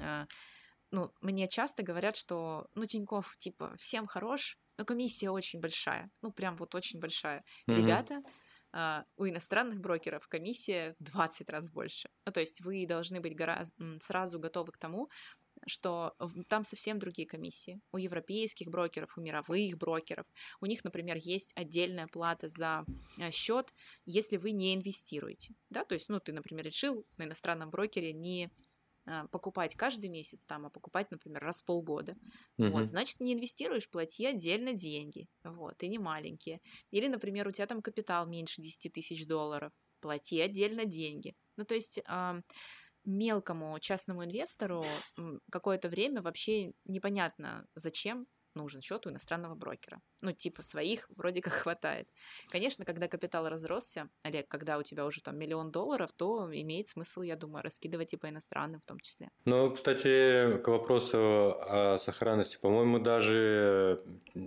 а, 0.00 0.26
ну, 0.90 1.12
мне 1.20 1.48
часто 1.48 1.82
говорят, 1.82 2.16
что, 2.16 2.68
ну, 2.74 2.86
Тиньков, 2.86 3.36
типа, 3.38 3.74
всем 3.76 4.06
хорош, 4.06 4.58
но 4.78 4.84
комиссия 4.84 5.30
очень 5.30 5.60
большая, 5.60 6.10
ну 6.22 6.32
прям 6.32 6.56
вот 6.56 6.74
очень 6.74 7.00
большая. 7.00 7.44
Mm-hmm. 7.68 7.76
Ребята, 7.76 8.22
Uh, 8.72 9.02
у 9.16 9.26
иностранных 9.26 9.80
брокеров 9.80 10.28
комиссия 10.28 10.94
в 11.00 11.02
20 11.02 11.50
раз 11.50 11.68
больше. 11.68 12.08
Ну, 12.24 12.30
то 12.30 12.38
есть 12.38 12.60
вы 12.60 12.86
должны 12.86 13.20
быть 13.20 13.34
гораздо, 13.34 13.98
сразу 13.98 14.38
готовы 14.38 14.70
к 14.70 14.78
тому, 14.78 15.10
что 15.66 16.14
там 16.48 16.64
совсем 16.64 16.98
другие 16.98 17.26
комиссии. 17.26 17.80
У 17.92 17.98
европейских 17.98 18.68
брокеров, 18.68 19.16
у 19.16 19.20
мировых 19.20 19.76
брокеров. 19.76 20.26
У 20.60 20.66
них, 20.66 20.84
например, 20.84 21.16
есть 21.16 21.52
отдельная 21.56 22.06
плата 22.06 22.48
за 22.48 22.84
э, 23.18 23.30
счет, 23.30 23.72
если 24.06 24.36
вы 24.36 24.52
не 24.52 24.74
инвестируете. 24.74 25.54
Да? 25.68 25.84
То 25.84 25.94
есть, 25.94 26.08
ну, 26.08 26.20
ты, 26.20 26.32
например, 26.32 26.64
решил 26.64 27.04
на 27.16 27.24
иностранном 27.24 27.70
брокере 27.70 28.12
не 28.12 28.50
покупать 29.30 29.74
каждый 29.74 30.10
месяц 30.10 30.44
там, 30.44 30.66
а 30.66 30.70
покупать, 30.70 31.10
например, 31.10 31.42
раз 31.42 31.62
в 31.62 31.64
полгода. 31.64 32.16
Угу. 32.58 32.68
Вот, 32.68 32.86
значит, 32.86 33.20
не 33.20 33.34
инвестируешь, 33.34 33.88
плати 33.88 34.26
отдельно 34.26 34.72
деньги. 34.72 35.26
Вот, 35.44 35.82
и 35.82 35.88
не 35.88 35.98
маленькие. 35.98 36.60
Или, 36.90 37.08
например, 37.08 37.48
у 37.48 37.52
тебя 37.52 37.66
там 37.66 37.82
капитал 37.82 38.26
меньше 38.26 38.62
10 38.62 38.92
тысяч 38.92 39.26
долларов. 39.26 39.72
Плати 40.00 40.40
отдельно 40.40 40.84
деньги. 40.84 41.34
Ну, 41.56 41.64
то 41.64 41.74
есть 41.74 42.00
мелкому 43.04 43.78
частному 43.80 44.24
инвестору 44.24 44.84
какое-то 45.50 45.88
время 45.88 46.20
вообще 46.22 46.72
непонятно, 46.84 47.66
зачем 47.74 48.26
нужен 48.54 48.80
счет 48.80 49.06
у 49.06 49.10
иностранного 49.10 49.54
брокера. 49.54 50.00
Ну, 50.22 50.32
типа 50.32 50.62
своих 50.62 51.08
вроде 51.10 51.40
как 51.40 51.52
хватает. 51.64 52.08
Конечно, 52.48 52.84
когда 52.84 53.08
капитал 53.08 53.48
разросся, 53.48 54.08
Олег, 54.22 54.48
когда 54.48 54.78
у 54.78 54.82
тебя 54.82 55.06
уже 55.06 55.20
там 55.22 55.38
миллион 55.38 55.70
долларов, 55.70 56.10
то 56.16 56.48
имеет 56.52 56.88
смысл, 56.88 57.22
я 57.22 57.36
думаю, 57.36 57.62
раскидывать 57.62 58.10
типа 58.10 58.28
иностранным 58.28 58.80
в 58.80 58.84
том 58.84 59.00
числе. 59.00 59.30
Ну, 59.44 59.70
кстати, 59.70 60.58
к 60.58 60.68
вопросу 60.68 61.56
о 61.60 61.98
сохранности, 61.98 62.58
по-моему, 62.60 62.98
даже 62.98 64.02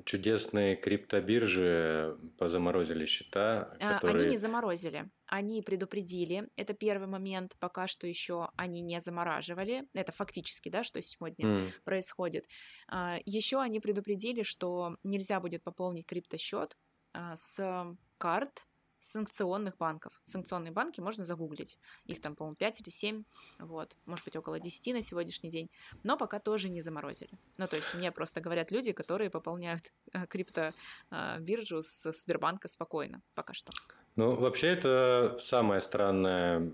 чудесные 0.05 0.75
криптобиржи 0.75 2.17
позаморозили 2.37 3.05
счета. 3.05 3.75
А, 3.79 3.95
которые... 3.95 4.21
Они 4.21 4.31
не 4.31 4.37
заморозили 4.37 5.09
они 5.33 5.63
предупредили, 5.63 6.47
это 6.57 6.75
первый 6.75 7.07
момент, 7.07 7.55
пока 7.57 7.87
что 7.87 8.05
еще 8.05 8.49
они 8.55 8.81
не 8.81 9.01
замораживали, 9.01 9.83
это 9.93 10.11
фактически, 10.11 10.69
да, 10.69 10.83
что 10.83 11.01
сегодня 11.01 11.47
mm. 11.47 11.71
происходит. 11.83 12.47
А, 12.87 13.17
еще 13.25 13.59
они 13.59 13.79
предупредили, 13.79 14.43
что 14.43 14.95
нельзя 15.03 15.39
будет 15.39 15.63
пополнить 15.63 16.05
криптосчет 16.05 16.77
а, 17.13 17.35
с 17.35 17.97
карт 18.19 18.67
санкционных 18.99 19.75
банков. 19.77 20.13
Санкционные 20.23 20.71
банки 20.71 21.01
можно 21.01 21.25
загуглить. 21.25 21.79
Их 22.05 22.21
там, 22.21 22.35
по-моему, 22.35 22.55
5 22.55 22.81
или 22.81 22.89
7, 22.91 23.23
вот, 23.57 23.97
может 24.05 24.25
быть, 24.25 24.35
около 24.35 24.59
10 24.59 24.93
на 24.93 25.01
сегодняшний 25.01 25.49
день, 25.49 25.71
но 26.03 26.15
пока 26.15 26.39
тоже 26.39 26.69
не 26.69 26.83
заморозили. 26.83 27.39
Ну, 27.57 27.67
то 27.67 27.75
есть 27.75 27.91
мне 27.95 28.11
просто 28.11 28.39
говорят 28.39 28.69
люди, 28.69 28.91
которые 28.91 29.31
пополняют 29.31 29.91
э, 30.13 30.27
криптобиржу 30.27 31.81
с 31.81 32.11
Сбербанка 32.11 32.67
спокойно 32.67 33.23
пока 33.33 33.53
что. 33.53 33.73
Ну, 34.15 34.35
вообще, 34.35 34.67
это 34.67 35.37
самая 35.39 35.79
странная 35.79 36.71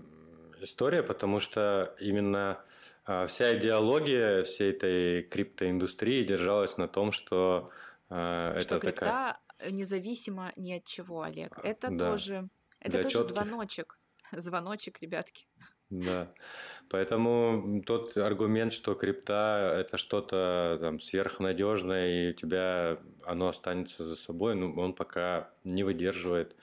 история, 0.60 1.02
потому 1.02 1.40
что 1.40 1.94
именно 1.98 2.62
а, 3.04 3.26
вся 3.26 3.56
идеология 3.56 4.44
всей 4.44 4.70
этой 4.70 5.22
криптоиндустрии 5.22 6.24
держалась 6.24 6.76
на 6.76 6.86
том, 6.86 7.12
что, 7.12 7.70
а, 8.08 8.60
что 8.60 8.76
это 8.76 8.80
крипта 8.80 9.00
такая... 9.00 9.70
независимо 9.70 10.52
ни 10.56 10.72
от 10.74 10.84
чего, 10.84 11.22
Олег. 11.22 11.58
Это 11.62 11.90
да. 11.90 12.10
тоже, 12.10 12.48
это 12.78 12.92
Для 12.92 13.02
тоже 13.02 13.14
четких. 13.16 13.34
звоночек. 13.34 13.98
Звоночек, 14.32 15.00
ребятки. 15.00 15.46
Да. 15.88 16.32
Поэтому 16.88 17.82
тот 17.84 18.16
аргумент, 18.16 18.72
что 18.72 18.94
крипта 18.94 19.74
это 19.76 19.96
что-то 19.96 20.78
там 20.80 21.00
сверхнадежное, 21.00 22.28
и 22.28 22.30
у 22.30 22.32
тебя 22.34 22.98
оно 23.24 23.48
останется 23.48 24.04
за 24.04 24.14
собой, 24.14 24.54
ну, 24.54 24.72
он 24.76 24.94
пока 24.94 25.50
не 25.64 25.82
выдерживает 25.82 26.54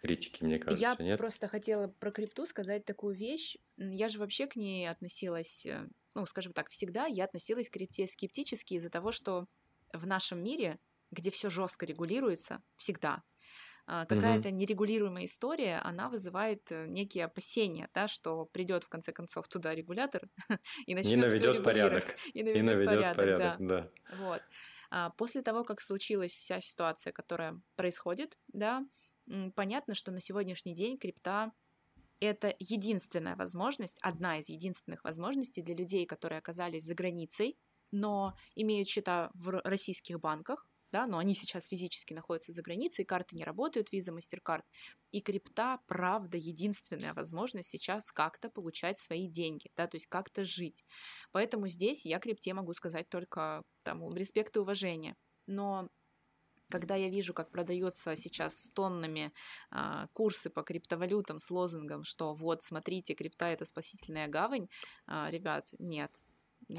критики, 0.00 0.42
мне 0.42 0.58
кажется, 0.58 0.82
Я 0.82 0.96
нет? 0.98 1.18
просто 1.18 1.48
хотела 1.48 1.88
про 1.88 2.10
крипту 2.10 2.46
сказать 2.46 2.84
такую 2.84 3.14
вещь. 3.14 3.56
Я 3.76 4.08
же 4.08 4.18
вообще 4.18 4.46
к 4.46 4.56
ней 4.56 4.88
относилась, 4.88 5.66
э, 5.66 5.88
ну, 6.14 6.26
скажем 6.26 6.52
так, 6.52 6.70
всегда 6.70 7.06
я 7.06 7.24
относилась 7.24 7.68
к 7.68 7.72
крипте 7.72 8.06
скептически 8.06 8.74
из-за 8.74 8.90
того, 8.90 9.12
что 9.12 9.46
в 9.92 10.06
нашем 10.06 10.42
мире, 10.42 10.78
где 11.10 11.30
все 11.30 11.50
жестко 11.50 11.86
регулируется, 11.86 12.62
всегда, 12.76 13.22
а, 13.92 14.06
какая-то 14.06 14.50
угу. 14.50 14.56
нерегулируемая 14.56 15.24
история, 15.24 15.78
она 15.78 16.08
вызывает 16.08 16.70
э, 16.70 16.86
некие 16.86 17.24
опасения, 17.24 17.88
да, 17.92 18.06
что 18.06 18.44
придет 18.44 18.84
в 18.84 18.88
конце 18.88 19.10
концов 19.10 19.48
туда 19.48 19.74
регулятор 19.74 20.28
и 20.86 20.94
начнет 20.94 21.14
и 21.14 21.16
наведет 21.16 21.64
порядок. 21.64 22.16
И 22.32 22.44
наведет, 22.44 22.56
и 22.56 22.62
наведет 22.62 23.16
порядок, 23.16 23.16
порядок 23.16 23.56
да. 23.58 23.90
да. 24.10 24.16
Вот. 24.16 24.42
А 24.92 25.10
после 25.10 25.42
того, 25.42 25.64
как 25.64 25.80
случилась 25.80 26.34
вся 26.36 26.60
ситуация, 26.60 27.12
которая 27.12 27.60
происходит, 27.74 28.38
да, 28.48 28.84
понятно, 29.54 29.94
что 29.94 30.10
на 30.10 30.20
сегодняшний 30.20 30.74
день 30.74 30.98
крипта 30.98 31.52
это 32.20 32.54
единственная 32.58 33.36
возможность, 33.36 33.98
одна 34.02 34.38
из 34.38 34.48
единственных 34.48 35.04
возможностей 35.04 35.62
для 35.62 35.74
людей, 35.74 36.06
которые 36.06 36.38
оказались 36.38 36.84
за 36.84 36.94
границей, 36.94 37.56
но 37.92 38.34
имеют 38.54 38.88
счета 38.88 39.30
в 39.34 39.60
российских 39.64 40.20
банках, 40.20 40.68
да, 40.92 41.06
но 41.06 41.18
они 41.18 41.34
сейчас 41.34 41.66
физически 41.66 42.14
находятся 42.14 42.52
за 42.52 42.62
границей, 42.62 43.04
карты 43.04 43.36
не 43.36 43.44
работают, 43.44 43.92
виза, 43.92 44.12
мастер-карт. 44.12 44.64
И 45.12 45.20
крипта, 45.20 45.78
правда, 45.86 46.36
единственная 46.36 47.14
возможность 47.14 47.70
сейчас 47.70 48.10
как-то 48.10 48.50
получать 48.50 48.98
свои 48.98 49.28
деньги, 49.28 49.70
да, 49.76 49.86
то 49.86 49.96
есть 49.96 50.08
как-то 50.08 50.44
жить. 50.44 50.84
Поэтому 51.32 51.68
здесь 51.68 52.04
я 52.04 52.18
крипте 52.18 52.54
могу 52.54 52.74
сказать 52.74 53.08
только 53.08 53.62
тому 53.82 54.12
респект 54.12 54.56
и 54.56 54.60
уважение. 54.60 55.14
Но 55.46 55.88
когда 56.70 56.94
я 56.94 57.08
вижу, 57.08 57.34
как 57.34 57.50
продается 57.50 58.16
сейчас 58.16 58.64
с 58.64 58.70
тоннами 58.70 59.32
а, 59.70 60.06
курсы 60.12 60.50
по 60.50 60.62
криптовалютам 60.62 61.38
с 61.38 61.50
лозунгом, 61.50 62.04
что 62.04 62.34
вот, 62.34 62.62
смотрите, 62.62 63.14
крипта 63.14 63.46
это 63.46 63.64
спасительная 63.64 64.28
гавань, 64.28 64.68
а, 65.06 65.30
ребят, 65.30 65.68
нет. 65.78 66.10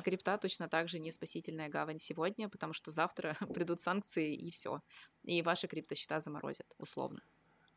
Крипта 0.03 0.37
точно 0.37 0.69
так 0.69 0.87
же 0.89 0.99
не 0.99 1.11
спасительная 1.11 1.69
гавань 1.69 1.99
сегодня, 1.99 2.49
потому 2.49 2.73
что 2.73 2.91
завтра 2.91 3.35
придут 3.53 3.81
санкции 3.81 4.33
и 4.33 4.51
все. 4.51 4.81
И 5.23 5.41
ваши 5.41 5.67
криптосчета 5.67 6.21
заморозят, 6.21 6.67
условно. 6.77 7.21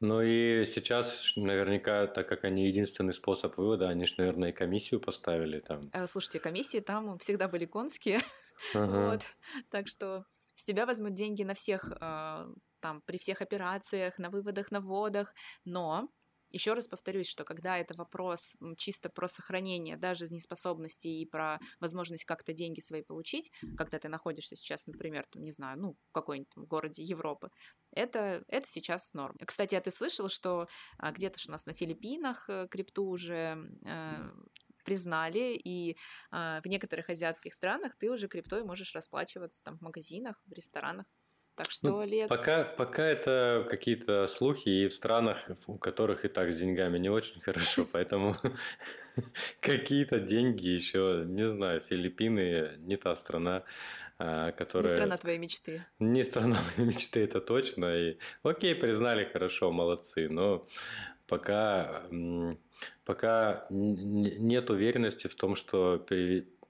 Ну 0.01 0.21
и 0.21 0.65
сейчас 0.67 1.33
наверняка, 1.37 2.07
так 2.07 2.29
как 2.29 2.45
они 2.45 2.67
единственный 2.67 3.15
способ 3.15 3.57
вывода, 3.57 3.89
они 3.89 4.05
же, 4.05 4.15
наверное, 4.19 4.51
и 4.51 4.53
комиссию 4.53 5.01
поставили 5.01 5.61
там. 5.61 5.89
Э, 5.93 6.07
слушайте, 6.07 6.41
комиссии 6.41 6.81
там 6.81 7.19
всегда 7.19 7.49
были 7.49 7.65
конские, 7.65 8.21
ага. 8.75 9.11
вот, 9.11 9.23
так 9.71 9.89
что 9.89 10.27
с 10.55 10.65
тебя 10.65 10.87
возьмут 10.87 11.15
деньги 11.15 11.43
на 11.43 11.55
всех, 11.55 11.93
э, 12.01 12.47
там, 12.81 13.03
при 13.07 13.19
всех 13.19 13.43
операциях, 13.43 14.19
на 14.19 14.31
выводах, 14.31 14.71
на 14.71 14.81
вводах, 14.81 15.35
но 15.65 16.09
еще 16.55 16.75
раз 16.75 16.87
повторюсь, 16.87 17.27
что 17.27 17.43
когда 17.43 17.79
это 17.79 17.95
вопрос 17.99 18.55
чисто 18.77 19.09
про 19.09 19.27
сохранение 19.27 19.97
да, 19.97 20.15
жизнеспособности 20.15 21.09
и 21.09 21.27
про 21.27 21.59
возможность 21.81 22.25
как-то 22.25 22.53
деньги 22.53 22.79
свои 22.79 23.03
получить, 23.03 23.51
когда 23.77 23.99
ты 23.99 24.09
находишься 24.09 24.55
сейчас, 24.55 24.87
например, 24.87 25.27
там, 25.27 25.43
не 25.43 25.51
знаю, 25.51 25.81
ну, 25.81 25.97
в 26.11 26.13
какой-нибудь 26.13 26.53
городе 26.69 27.03
Европы, 27.03 27.51
это, 27.91 28.45
это 28.47 28.69
сейчас 28.69 29.13
норм. 29.15 29.37
Кстати, 29.45 29.75
а 29.75 29.81
ты 29.81 29.91
слышал, 29.91 30.29
что 30.29 30.69
а, 30.97 31.11
где-то 31.11 31.41
ж 31.41 31.49
у 31.49 31.51
нас 31.51 31.67
на 31.67 31.75
Филиппинах 31.75 32.49
э, 32.49 32.69
крипту 32.71 33.05
уже 33.07 33.59
э, 33.85 34.31
признали, 34.85 35.61
и 35.63 35.97
э, 36.33 36.61
в 36.63 36.67
некоторых 36.67 37.11
азиатских 37.11 37.55
странах 37.55 37.97
ты 37.99 38.11
уже 38.11 38.29
криптой 38.29 38.65
можешь 38.65 38.95
расплачиваться 38.95 39.63
там 39.63 39.79
в 39.79 39.81
магазинах, 39.83 40.41
в 40.47 40.53
ресторанах. 40.53 41.07
Так 41.57 41.71
что, 41.71 41.89
ну, 41.89 41.99
Олег... 42.01 42.29
Пока, 42.29 42.65
пока 42.65 43.05
это 43.05 43.65
какие-то 43.71 44.27
слухи 44.27 44.69
и 44.69 44.89
в 44.89 44.93
странах, 44.93 45.49
у 45.69 45.79
которых 45.79 46.25
и 46.25 46.29
так 46.29 46.51
с 46.51 46.57
деньгами 46.57 46.99
не 46.99 47.11
очень 47.11 47.41
хорошо, 47.47 47.87
поэтому 47.93 48.37
какие-то 49.61 50.19
деньги 50.19 50.67
еще, 50.67 51.25
не 51.27 51.49
знаю, 51.49 51.81
Филиппины 51.81 52.73
не 52.79 52.97
та 52.97 53.15
страна, 53.15 53.63
а, 54.19 54.51
которая... 54.51 54.93
Не 54.93 54.97
страна 54.97 55.17
твоей 55.17 55.39
мечты. 55.39 55.87
Не 56.01 56.25
страна 56.25 56.59
моей 56.77 56.89
мечты, 56.89 57.23
это 57.23 57.41
точно. 57.41 57.97
И 57.97 58.19
окей, 58.43 58.75
признали, 58.75 59.25
хорошо, 59.25 59.71
молодцы, 59.71 60.29
но 60.29 60.67
пока 61.27 62.03
пока 63.05 63.67
нет 63.71 64.71
уверенности 64.71 65.29
в 65.29 65.35
том, 65.35 65.57
что 65.57 66.05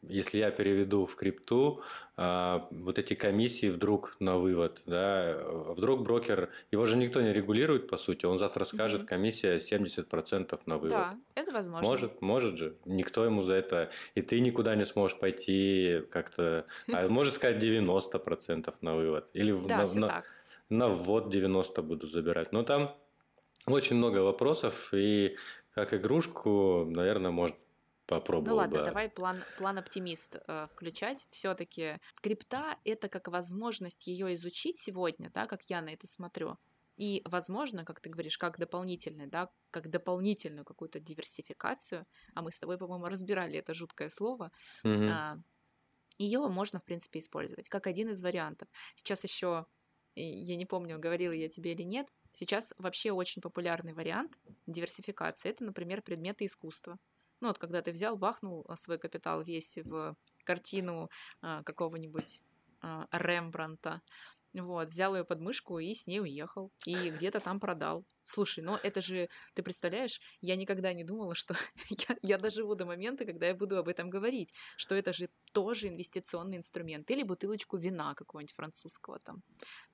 если 0.09 0.39
я 0.39 0.51
переведу 0.51 1.07
в 1.07 1.17
крипту, 1.17 1.83
а, 2.17 2.69
вот 2.71 2.99
эти 2.99 3.15
комиссии 3.15 3.69
вдруг 3.69 4.17
на 4.21 4.37
вывод, 4.37 4.83
да, 4.87 5.37
вдруг 5.49 6.03
брокер, 6.03 6.51
его 6.71 6.85
же 6.85 6.97
никто 6.97 7.21
не 7.21 7.33
регулирует, 7.33 7.89
по 7.89 7.97
сути, 7.97 8.27
он 8.27 8.39
завтра 8.39 8.65
скажет, 8.65 9.05
комиссия 9.05 9.59
70% 9.59 10.61
на 10.67 10.77
вывод. 10.79 10.91
Да, 10.91 11.17
это 11.35 11.53
возможно. 11.53 11.87
Может, 11.87 12.23
может 12.23 12.57
же, 12.57 12.77
никто 12.85 13.25
ему 13.25 13.43
за 13.43 13.55
это, 13.55 13.91
и 14.15 14.23
ты 14.23 14.41
никуда 14.41 14.77
не 14.77 14.85
сможешь 14.85 15.19
пойти 15.19 16.03
как-то, 16.11 16.67
а 16.93 17.09
может 17.09 17.35
сказать 17.35 17.63
90% 17.63 18.75
на 18.81 18.95
вывод, 18.95 19.29
или 19.33 19.53
да, 19.67 19.87
на, 19.95 19.95
на, 19.95 20.23
на 20.69 20.89
ввод 20.89 21.31
90 21.31 21.83
буду 21.83 22.07
забирать, 22.07 22.53
но 22.53 22.63
там 22.63 22.95
очень 23.67 23.97
много 23.97 24.19
вопросов, 24.19 24.93
и 24.93 25.37
как 25.75 25.95
игрушку, 25.95 26.85
наверное, 26.85 27.31
может 27.31 27.57
попробовал 28.07 28.51
Ну 28.51 28.57
ладно, 28.57 28.79
бы. 28.81 28.85
давай 28.85 29.09
план, 29.09 29.43
план 29.57 29.79
оптимист 29.79 30.37
э, 30.47 30.67
включать. 30.73 31.27
Все-таки 31.31 31.99
крипта 32.21 32.77
это 32.85 33.09
как 33.09 33.29
возможность 33.29 34.07
ее 34.07 34.35
изучить 34.35 34.79
сегодня, 34.79 35.31
да, 35.31 35.47
как 35.47 35.63
я 35.71 35.81
на 35.81 35.91
это 35.91 36.07
смотрю. 36.07 36.59
И, 36.97 37.23
возможно, 37.25 37.85
как 37.85 38.01
ты 38.01 38.09
говоришь, 38.09 38.39
как 38.39 38.59
дополнительный, 38.59 39.27
да, 39.27 39.51
как 39.71 39.91
дополнительную 39.91 40.65
какую-то 40.65 41.01
диверсификацию, 41.01 42.07
а 42.35 42.43
мы 42.43 42.53
с 42.53 42.59
тобой, 42.59 42.79
по-моему, 42.79 43.07
разбирали 43.07 43.59
это 43.59 43.75
жуткое 43.75 44.11
слово, 44.11 44.53
угу. 44.85 45.09
а, 45.11 45.39
ее 46.19 46.47
можно, 46.47 46.79
в 46.79 46.85
принципе, 46.85 47.19
использовать 47.19 47.69
как 47.69 47.89
один 47.89 48.11
из 48.11 48.23
вариантов. 48.23 48.69
Сейчас 48.95 49.25
еще, 49.25 49.67
я 50.23 50.57
не 50.57 50.67
помню, 50.67 50.99
говорила 50.99 51.33
я 51.33 51.49
тебе 51.49 51.73
или 51.73 51.83
нет, 51.83 52.09
сейчас 52.33 52.73
вообще 52.79 53.13
очень 53.13 53.43
популярный 53.43 53.93
вариант 53.93 54.39
диверсификации. 54.67 55.51
Это, 55.51 55.65
например, 55.65 56.03
предметы 56.03 56.47
искусства. 56.47 56.99
Ну 57.41 57.49
вот, 57.49 57.59
когда 57.59 57.83
ты 57.83 57.93
взял, 57.93 58.17
бахнул 58.17 58.65
а, 58.69 58.77
свой 58.77 58.99
капитал 58.99 59.43
весь 59.43 59.77
в 59.79 60.17
картину 60.45 61.11
а, 61.43 61.63
какого-нибудь 61.63 62.41
а, 62.81 63.07
Рембранта, 63.13 64.03
вот, 64.61 64.89
взял 64.89 65.17
ее 65.17 65.25
под 65.25 65.41
мышку 65.41 65.79
и 65.79 65.95
с 65.95 66.07
ней 66.07 66.21
уехал. 66.21 66.73
И 66.87 67.11
где-то 67.11 67.41
там 67.41 67.61
продал. 67.61 68.05
Слушай, 68.25 68.65
ну 68.65 68.79
это 68.83 69.03
же, 69.03 69.29
ты 69.55 69.63
представляешь, 69.63 70.19
я 70.41 70.57
никогда 70.57 70.93
не 70.95 71.05
думала, 71.05 71.35
что 71.35 71.55
я, 72.09 72.17
я 72.23 72.39
доживу 72.39 72.75
до 72.75 72.87
момента, 72.87 73.25
когда 73.25 73.47
я 73.47 73.55
буду 73.55 73.77
об 73.77 73.89
этом 73.89 74.09
говорить, 74.09 74.53
что 74.77 74.95
это 74.95 75.13
же 75.13 75.29
тоже 75.53 75.89
инвестиционный 75.89 76.57
инструмент. 76.57 77.11
Или 77.11 77.23
бутылочку 77.23 77.77
вина 77.77 78.15
какого-нибудь 78.15 78.55
французского 78.55 79.19
там 79.19 79.43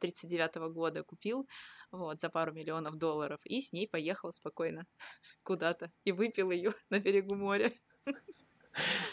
39-го 0.01 0.71
года 0.71 1.03
купил, 1.03 1.49
вот, 1.91 2.21
за 2.21 2.29
пару 2.29 2.53
миллионов 2.53 2.97
долларов, 2.97 3.41
и 3.45 3.61
с 3.61 3.73
ней 3.73 3.89
поехал 3.89 4.33
спокойно 4.33 4.87
куда-то 5.43 5.91
и 6.05 6.13
выпил 6.13 6.51
ее 6.51 6.75
на 6.91 7.01
берегу 7.01 7.35
моря. 7.35 7.73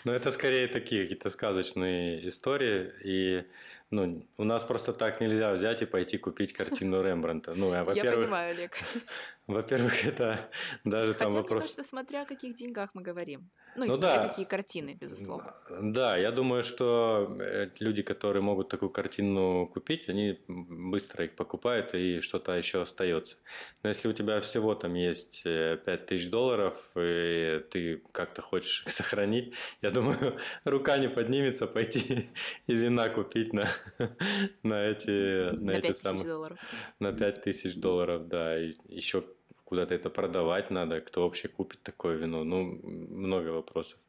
Ну, 0.04 0.12
это 0.12 0.32
скорее 0.32 0.68
такие 0.68 1.04
какие-то 1.04 1.30
сказочные 1.32 2.28
истории, 2.28 2.94
и 3.04 3.46
ну, 3.90 4.28
у 4.38 4.44
нас 4.44 4.66
просто 4.66 4.92
так 4.94 5.22
нельзя 5.22 5.54
взять 5.54 5.82
и 5.82 5.86
пойти 5.86 6.18
купить 6.18 6.54
картину 6.54 7.02
Рембранта. 7.04 7.54
Ну, 7.56 7.72
а, 7.72 7.84
во-первых... 7.84 8.20
Я 8.20 8.26
понимаю, 8.26 8.52
Олег. 8.52 8.78
Во-первых, 9.48 10.06
это 10.06 10.50
даже 10.84 11.14
Хотя 11.14 11.24
там 11.24 11.32
вопрос... 11.32 11.70
Хотя, 11.70 11.84
смотря 11.86 12.24
о 12.24 12.26
каких 12.26 12.54
деньгах 12.54 12.90
мы 12.94 13.02
говорим. 13.02 13.50
Ну, 13.78 13.86
и 13.86 13.88
ну, 13.88 13.94
смотря 13.94 14.24
да. 14.24 14.28
какие 14.28 14.46
картины, 14.46 14.98
безусловно. 15.00 15.54
Да, 15.80 16.18
я 16.18 16.32
думаю, 16.32 16.64
что 16.64 17.38
э, 17.40 17.70
люди, 17.80 18.02
которые 18.02 18.42
могут 18.42 18.70
такую 18.70 18.90
картину 18.90 19.68
купить, 19.68 20.10
они 20.10 20.40
быстро 20.48 21.26
их 21.26 21.36
покупают, 21.36 21.94
и 21.94 22.20
что-то 22.20 22.54
еще 22.54 22.82
остается. 22.82 23.38
Но 23.84 23.90
если 23.90 24.10
у 24.10 24.14
тебя 24.14 24.42
всего 24.42 24.74
там 24.76 24.96
есть 24.96 25.44
5000 25.44 26.26
э, 26.26 26.30
долларов, 26.30 26.90
и 26.98 27.64
ты 27.72 28.04
как-то 28.12 28.42
хочешь 28.42 28.84
их 28.86 28.92
сохранить, 28.92 29.54
я 29.82 29.92
думаю, 29.92 30.38
рука 30.66 30.98
не 30.98 31.08
поднимется 31.08 31.68
пойти 31.68 32.32
и 32.66 32.74
вина 32.74 33.10
купить 33.10 33.54
на, 33.54 33.68
на 34.64 34.86
эти... 34.86 35.52
На, 35.56 35.74
на 35.74 35.78
эти 35.78 35.92
самые, 35.92 36.26
долларов. 36.26 36.60
На 37.00 37.12
5000 37.14 37.76
долларов, 37.76 38.28
да. 38.28 38.60
И 38.60 38.76
еще 38.88 39.24
куда-то 39.64 39.94
это 39.94 40.10
продавать 40.10 40.72
надо, 40.72 41.02
кто 41.02 41.24
вообще 41.24 41.48
купит 41.50 41.82
такое 41.84 42.16
вино, 42.16 42.44
ну, 42.44 42.64
много 42.64 43.50
вопросов. 43.50 44.00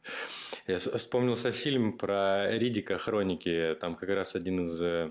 Я 0.68 0.78
вспомнился 0.78 1.50
фильм 1.50 1.98
про 1.98 2.50
Ридика 2.57 2.96
«Хроники», 2.96 3.76
там 3.81 3.96
как 3.96 4.09
раз 4.11 4.37
один 4.37 4.62
из 4.62 5.11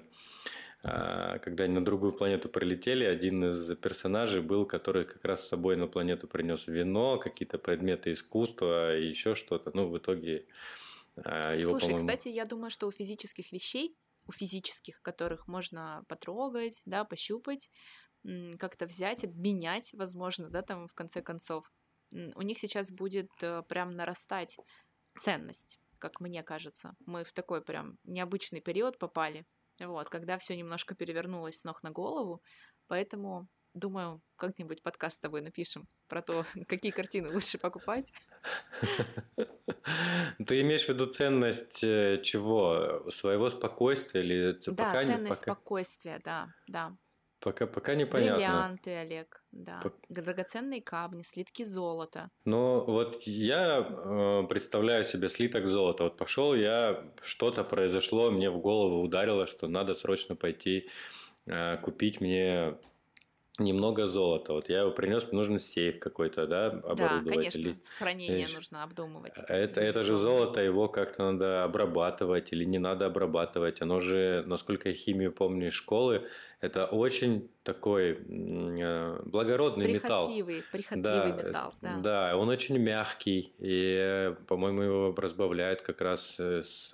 а, 0.84 1.39
когда 1.39 1.65
они 1.65 1.74
на 1.74 1.84
другую 1.84 2.13
планету 2.13 2.50
прилетели, 2.50 3.04
один 3.04 3.46
из 3.46 3.76
персонажей 3.76 4.41
был, 4.41 4.65
который 4.65 5.06
как 5.06 5.26
раз 5.26 5.43
с 5.43 5.50
собой 5.50 5.76
на 5.76 5.88
планету 5.88 6.28
принес 6.28 6.67
вино, 6.67 7.17
какие-то 7.17 7.58
предметы 7.58 8.13
искусства 8.13 8.98
и 8.98 9.08
еще 9.08 9.36
что-то. 9.36 9.72
Ну, 9.74 9.89
в 9.89 9.98
итоге 9.98 10.46
а, 11.17 11.56
его, 11.56 11.80
Слушай, 11.80 11.98
кстати, 11.98 12.30
я 12.30 12.46
думаю, 12.46 12.70
что 12.70 12.88
у 12.88 12.91
физических 12.91 13.52
вещей, 13.52 13.98
у 14.28 14.32
физических, 14.32 15.02
которых 15.02 15.48
можно 15.48 16.04
потрогать, 16.08 16.82
да, 16.86 17.06
пощупать, 17.06 17.70
как-то 18.60 18.86
взять, 18.86 19.24
обменять, 19.24 19.94
возможно, 19.94 20.50
да, 20.50 20.62
там 20.62 20.88
в 20.88 20.94
конце 20.94 21.22
концов. 21.22 21.66
У 22.12 22.42
них 22.42 22.60
сейчас 22.60 22.92
будет 22.92 23.30
э, 23.42 23.63
прям 23.68 23.96
нарастать 23.96 24.58
ценность, 25.20 25.80
как 25.98 26.20
мне 26.20 26.44
кажется. 26.44 26.94
Мы 27.06 27.24
в 27.24 27.34
такой 27.34 27.62
прям 27.62 27.98
необычный 28.04 28.62
период 28.62 28.98
попали, 28.98 29.46
вот, 29.80 30.10
когда 30.10 30.38
все 30.38 30.56
немножко 30.56 30.96
перевернулось 30.96 31.60
с 31.60 31.63
ног 31.63 31.84
на 31.84 31.92
голову, 31.92 32.42
поэтому 32.88 33.48
думаю, 33.74 34.22
как-нибудь 34.36 34.82
подкаст 34.82 35.18
с 35.18 35.20
тобой 35.20 35.42
напишем 35.42 35.88
про 36.08 36.22
то, 36.22 36.46
какие 36.68 36.92
картины 36.92 37.32
лучше 37.32 37.58
покупать. 37.58 38.12
Ты 40.45 40.62
имеешь 40.62 40.86
в 40.86 40.89
виду 40.89 41.05
ценность 41.07 41.83
э, 41.83 42.21
чего? 42.23 43.10
Своего 43.10 43.49
спокойствия 43.49 44.21
или 44.21 44.57
Да, 44.67 45.03
ценность 45.03 45.41
спокойствия, 45.41 46.19
да, 46.23 46.49
да. 46.67 46.95
Пока, 47.39 47.67
пока 47.67 47.93
непонятно. 47.93 48.38
Бриллианты, 48.38 48.95
Олег, 48.95 49.43
да. 49.51 49.79
По... 49.83 49.93
Драгоценные 50.10 50.81
камни, 50.81 51.21
слитки 51.21 51.63
золота. 51.63 52.31
Ну, 52.45 52.83
вот 52.83 53.21
я 53.23 53.86
э, 53.88 54.43
представляю 54.49 55.05
себе 55.05 55.29
слиток 55.29 55.67
золота. 55.67 56.05
Вот 56.05 56.17
пошел 56.17 56.55
я, 56.55 57.03
что-то 57.21 57.63
произошло, 57.63 58.31
мне 58.31 58.49
в 58.49 58.57
голову 58.57 59.03
ударило, 59.03 59.45
что 59.45 59.67
надо 59.67 59.93
срочно 59.93 60.36
пойти 60.36 60.89
э, 61.45 61.77
купить 61.77 62.21
мне 62.21 62.77
немного 63.60 64.08
золота. 64.08 64.54
Вот 64.54 64.70
я 64.70 64.82
его 64.82 64.91
принес, 64.91 65.32
нужно 65.32 65.60
сейф 65.60 66.00
какой-то, 66.00 66.48
да, 66.48 66.67
оборудовать. 66.67 67.26
Да, 67.26 67.32
конечно, 67.32 67.60
или... 67.60 67.76
хранение 67.98 68.48
нужно 68.54 68.84
обдумывать. 68.84 69.34
Это, 69.48 69.82
это 69.82 70.04
же 70.04 70.15
золото, 70.15 70.62
его 70.62 70.88
как-то 70.88 71.32
надо 71.32 71.63
обрабатывать 71.63 72.54
или 72.54 72.65
не 72.65 72.80
надо 72.80 73.06
обрабатывать. 73.06 73.82
Оно 73.82 74.00
же, 74.00 74.43
насколько 74.46 74.89
я 74.89 74.96
химию 74.96 75.32
помню 75.32 75.67
из 75.67 75.74
школы, 75.74 76.28
это 76.60 76.86
очень 76.86 77.52
такой 77.63 78.13
э, 78.13 79.20
благородный 79.26 79.86
прихотливый, 79.86 80.56
металл. 80.56 80.72
Прихотливый 80.72 81.32
да, 81.32 81.43
металл, 81.43 81.74
да. 81.82 81.98
Да, 81.98 82.38
он 82.38 82.50
очень 82.50 82.78
мягкий, 82.80 83.54
и, 83.60 84.34
по-моему, 84.48 84.82
его 84.82 85.15
разбавляют 85.15 85.82
как 85.82 86.02
раз 86.02 86.36
э, 86.39 86.63
с 86.63 86.93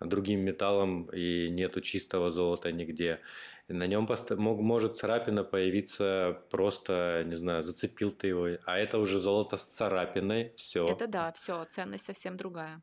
другим 0.00 0.40
металлом, 0.40 1.04
и 1.12 1.48
нету 1.50 1.80
чистого 1.80 2.30
золота 2.30 2.72
нигде. 2.72 3.20
На 3.68 3.88
нем 3.88 4.08
мог, 4.36 4.60
может 4.60 4.96
царапина 4.96 5.42
появиться 5.42 6.40
просто, 6.50 7.24
не 7.26 7.34
знаю, 7.34 7.64
зацепил 7.64 8.12
ты 8.12 8.28
его, 8.28 8.46
а 8.64 8.78
это 8.78 8.98
уже 8.98 9.18
золото 9.18 9.56
с 9.56 9.66
царапиной, 9.66 10.52
все. 10.56 10.86
Это 10.86 11.08
да, 11.08 11.32
все, 11.32 11.64
ценность 11.64 12.04
совсем 12.04 12.36
другая. 12.36 12.80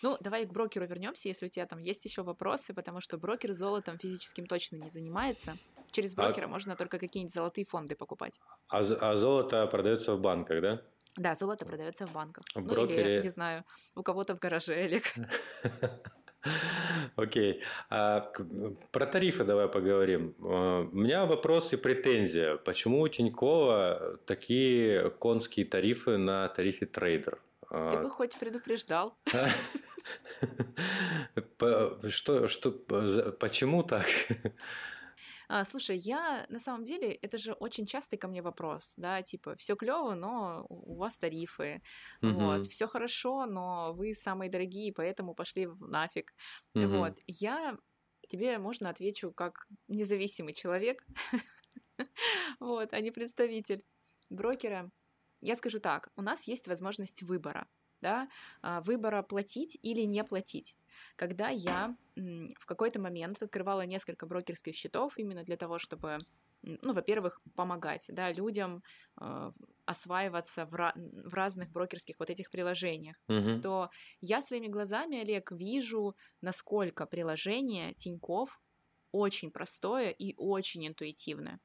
Ну, 0.00 0.16
давай 0.20 0.46
к 0.46 0.50
брокеру 0.50 0.86
вернемся, 0.86 1.28
если 1.28 1.46
у 1.46 1.48
тебя 1.50 1.66
там 1.66 1.80
есть 1.80 2.06
еще 2.06 2.22
вопросы, 2.22 2.72
потому 2.72 3.02
что 3.02 3.18
брокер 3.18 3.52
золотом 3.52 3.98
физическим 3.98 4.46
точно 4.46 4.76
не 4.76 4.88
занимается. 4.88 5.52
Через 5.90 6.16
а 6.16 6.22
брокера 6.22 6.46
а... 6.46 6.48
можно 6.48 6.76
только 6.76 6.98
какие-нибудь 6.98 7.34
золотые 7.34 7.66
фонды 7.66 7.94
покупать. 7.94 8.40
А, 8.68 8.78
а 8.78 9.16
золото 9.16 9.66
продается 9.66 10.14
в 10.14 10.20
банках, 10.20 10.62
да? 10.62 10.82
Да, 11.16 11.34
золото 11.34 11.66
продается 11.66 12.06
в 12.06 12.12
банках. 12.12 12.44
В 12.54 12.62
ну 12.62 12.86
или, 12.86 13.20
не 13.22 13.28
знаю, 13.28 13.64
у 13.94 14.02
кого-то 14.02 14.34
в 14.34 14.38
гараже, 14.38 14.72
Олег. 14.72 15.12
Окей. 17.16 17.62
А 17.90 18.32
про 18.90 19.06
тарифы 19.06 19.44
давай 19.44 19.68
поговорим. 19.68 20.34
А, 20.40 20.82
у 20.82 20.96
меня 20.96 21.24
вопрос 21.26 21.72
и 21.72 21.76
претензия. 21.76 22.56
Почему 22.56 23.00
у 23.00 23.08
Тинькова 23.08 24.18
такие 24.26 25.10
конские 25.10 25.66
тарифы 25.66 26.16
на 26.16 26.48
тарифе 26.48 26.86
трейдер? 26.86 27.38
А, 27.70 27.90
Ты 27.90 27.98
бы 27.98 28.10
хоть 28.10 28.38
предупреждал. 28.38 29.16
Что, 32.08 32.48
что, 32.48 32.72
почему 33.38 33.82
так? 33.84 34.04
А, 35.48 35.64
слушай, 35.64 35.96
я 35.96 36.46
на 36.48 36.58
самом 36.58 36.84
деле, 36.84 37.12
это 37.12 37.38
же 37.38 37.52
очень 37.52 37.86
частый 37.86 38.18
ко 38.18 38.28
мне 38.28 38.42
вопрос, 38.42 38.94
да, 38.96 39.22
типа, 39.22 39.56
все 39.56 39.76
клево, 39.76 40.14
но 40.14 40.66
у 40.68 40.96
вас 40.96 41.16
тарифы, 41.18 41.82
угу. 42.22 42.32
вот, 42.32 42.66
все 42.66 42.86
хорошо, 42.86 43.46
но 43.46 43.92
вы 43.92 44.14
самые 44.14 44.50
дорогие, 44.50 44.92
поэтому 44.92 45.34
пошли 45.34 45.66
нафиг, 45.80 46.34
угу. 46.74 46.86
вот. 46.86 47.18
Я 47.26 47.76
тебе 48.28 48.58
можно 48.58 48.88
отвечу 48.88 49.32
как 49.32 49.66
независимый 49.88 50.54
человек, 50.54 51.04
вот, 52.60 52.92
а 52.92 53.00
не 53.00 53.10
представитель 53.10 53.84
брокера. 54.30 54.90
Я 55.40 55.56
скажу 55.56 55.80
так, 55.80 56.10
у 56.16 56.22
нас 56.22 56.44
есть 56.44 56.68
возможность 56.68 57.22
выбора, 57.22 57.66
да, 58.00 58.28
а, 58.62 58.80
выбора 58.80 59.22
платить 59.22 59.78
или 59.82 60.02
не 60.02 60.24
платить 60.24 60.76
когда 61.16 61.48
я 61.48 61.96
в 62.14 62.66
какой-то 62.66 63.00
момент 63.00 63.42
открывала 63.42 63.82
несколько 63.82 64.26
брокерских 64.26 64.74
счетов 64.74 65.16
именно 65.16 65.44
для 65.44 65.56
того, 65.56 65.78
чтобы 65.78 66.18
ну, 66.62 66.92
во-первых, 66.92 67.40
помогать 67.56 68.06
да, 68.08 68.30
людям 68.30 68.82
э, 69.20 69.52
осваиваться 69.84 70.64
в, 70.66 70.74
ra- 70.74 70.92
в 70.94 71.34
разных 71.34 71.70
брокерских 71.70 72.16
вот 72.18 72.30
этих 72.30 72.50
приложениях, 72.50 73.16
угу. 73.28 73.60
то 73.60 73.90
я 74.20 74.42
своими 74.42 74.68
глазами, 74.68 75.18
Олег, 75.20 75.50
вижу, 75.50 76.16
насколько 76.40 77.06
приложение 77.06 77.94
Тиньков 77.94 78.60
очень 79.10 79.50
простое 79.50 80.10
и 80.10 80.34
очень 80.36 80.86
интуитивное. 80.86 81.60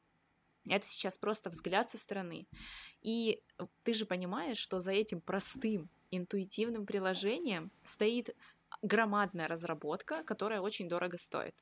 Это 0.68 0.86
сейчас 0.86 1.18
просто 1.18 1.50
взгляд 1.50 1.90
со 1.90 1.98
стороны. 1.98 2.48
И 3.02 3.42
ты 3.84 3.94
же 3.94 4.06
понимаешь, 4.06 4.58
что 4.58 4.80
за 4.80 4.92
этим 4.92 5.22
простым 5.22 5.90
интуитивным 6.12 6.86
приложением 6.86 7.72
стоит 7.84 8.36
громадная 8.82 9.48
разработка, 9.48 10.24
которая 10.24 10.62
очень 10.62 10.90
дорого 10.90 11.18
стоит. 11.18 11.56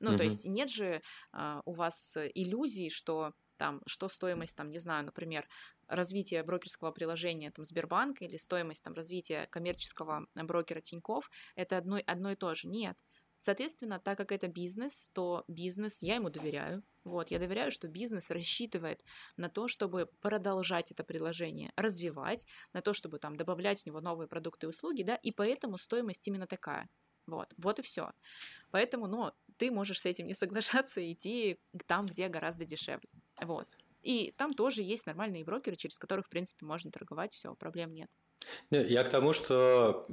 Ну, 0.00 0.12
mm-hmm. 0.12 0.16
то 0.18 0.24
есть 0.24 0.44
нет 0.44 0.70
же 0.70 1.02
а, 1.32 1.62
у 1.64 1.72
вас 1.72 2.16
иллюзий, 2.34 2.90
что 2.90 3.32
там, 3.56 3.80
что 3.86 4.08
стоимость, 4.08 4.56
там, 4.56 4.70
не 4.70 4.78
знаю, 4.78 5.04
например, 5.06 5.48
развития 5.88 6.42
брокерского 6.42 6.92
приложения 6.92 7.50
там, 7.50 7.64
Сбербанка 7.64 8.24
или 8.24 8.36
стоимость 8.36 8.82
там, 8.82 8.94
развития 8.94 9.46
коммерческого 9.50 10.26
брокера 10.34 10.80
Тиньков, 10.80 11.30
это 11.54 11.78
одно, 11.78 11.98
одно 12.06 12.32
и 12.32 12.36
то 12.36 12.54
же. 12.54 12.68
Нет. 12.68 12.98
Соответственно, 13.38 14.00
так 14.00 14.16
как 14.18 14.32
это 14.32 14.48
бизнес, 14.48 15.10
то 15.12 15.44
бизнес, 15.48 16.02
я 16.02 16.16
ему 16.16 16.30
доверяю. 16.30 16.82
Вот, 17.04 17.30
я 17.30 17.38
доверяю, 17.38 17.70
что 17.70 17.86
бизнес 17.86 18.30
рассчитывает 18.30 19.04
на 19.36 19.48
то, 19.48 19.68
чтобы 19.68 20.06
продолжать 20.20 20.90
это 20.90 21.04
приложение, 21.04 21.72
развивать, 21.76 22.46
на 22.72 22.82
то, 22.82 22.92
чтобы 22.94 23.18
там 23.18 23.36
добавлять 23.36 23.82
в 23.82 23.86
него 23.86 24.00
новые 24.00 24.26
продукты 24.26 24.66
и 24.66 24.68
услуги, 24.68 25.02
да, 25.02 25.14
и 25.16 25.30
поэтому 25.30 25.78
стоимость 25.78 26.26
именно 26.26 26.46
такая. 26.46 26.88
Вот, 27.26 27.52
вот 27.58 27.78
и 27.78 27.82
все. 27.82 28.12
Поэтому, 28.70 29.06
ну, 29.06 29.32
ты 29.56 29.70
можешь 29.70 30.00
с 30.00 30.06
этим 30.06 30.26
не 30.26 30.34
соглашаться 30.34 31.00
и 31.00 31.12
идти 31.12 31.58
там, 31.86 32.06
где 32.06 32.28
гораздо 32.28 32.64
дешевле. 32.64 33.08
Вот. 33.40 33.68
И 34.02 34.32
там 34.36 34.54
тоже 34.54 34.82
есть 34.82 35.06
нормальные 35.06 35.44
брокеры, 35.44 35.76
через 35.76 35.98
которых, 35.98 36.26
в 36.26 36.30
принципе, 36.30 36.64
можно 36.64 36.92
торговать, 36.92 37.32
все, 37.32 37.54
проблем 37.54 37.92
нет. 37.92 38.08
Я 38.70 39.02
к 39.02 39.10
тому, 39.10 39.32
что 39.32 40.06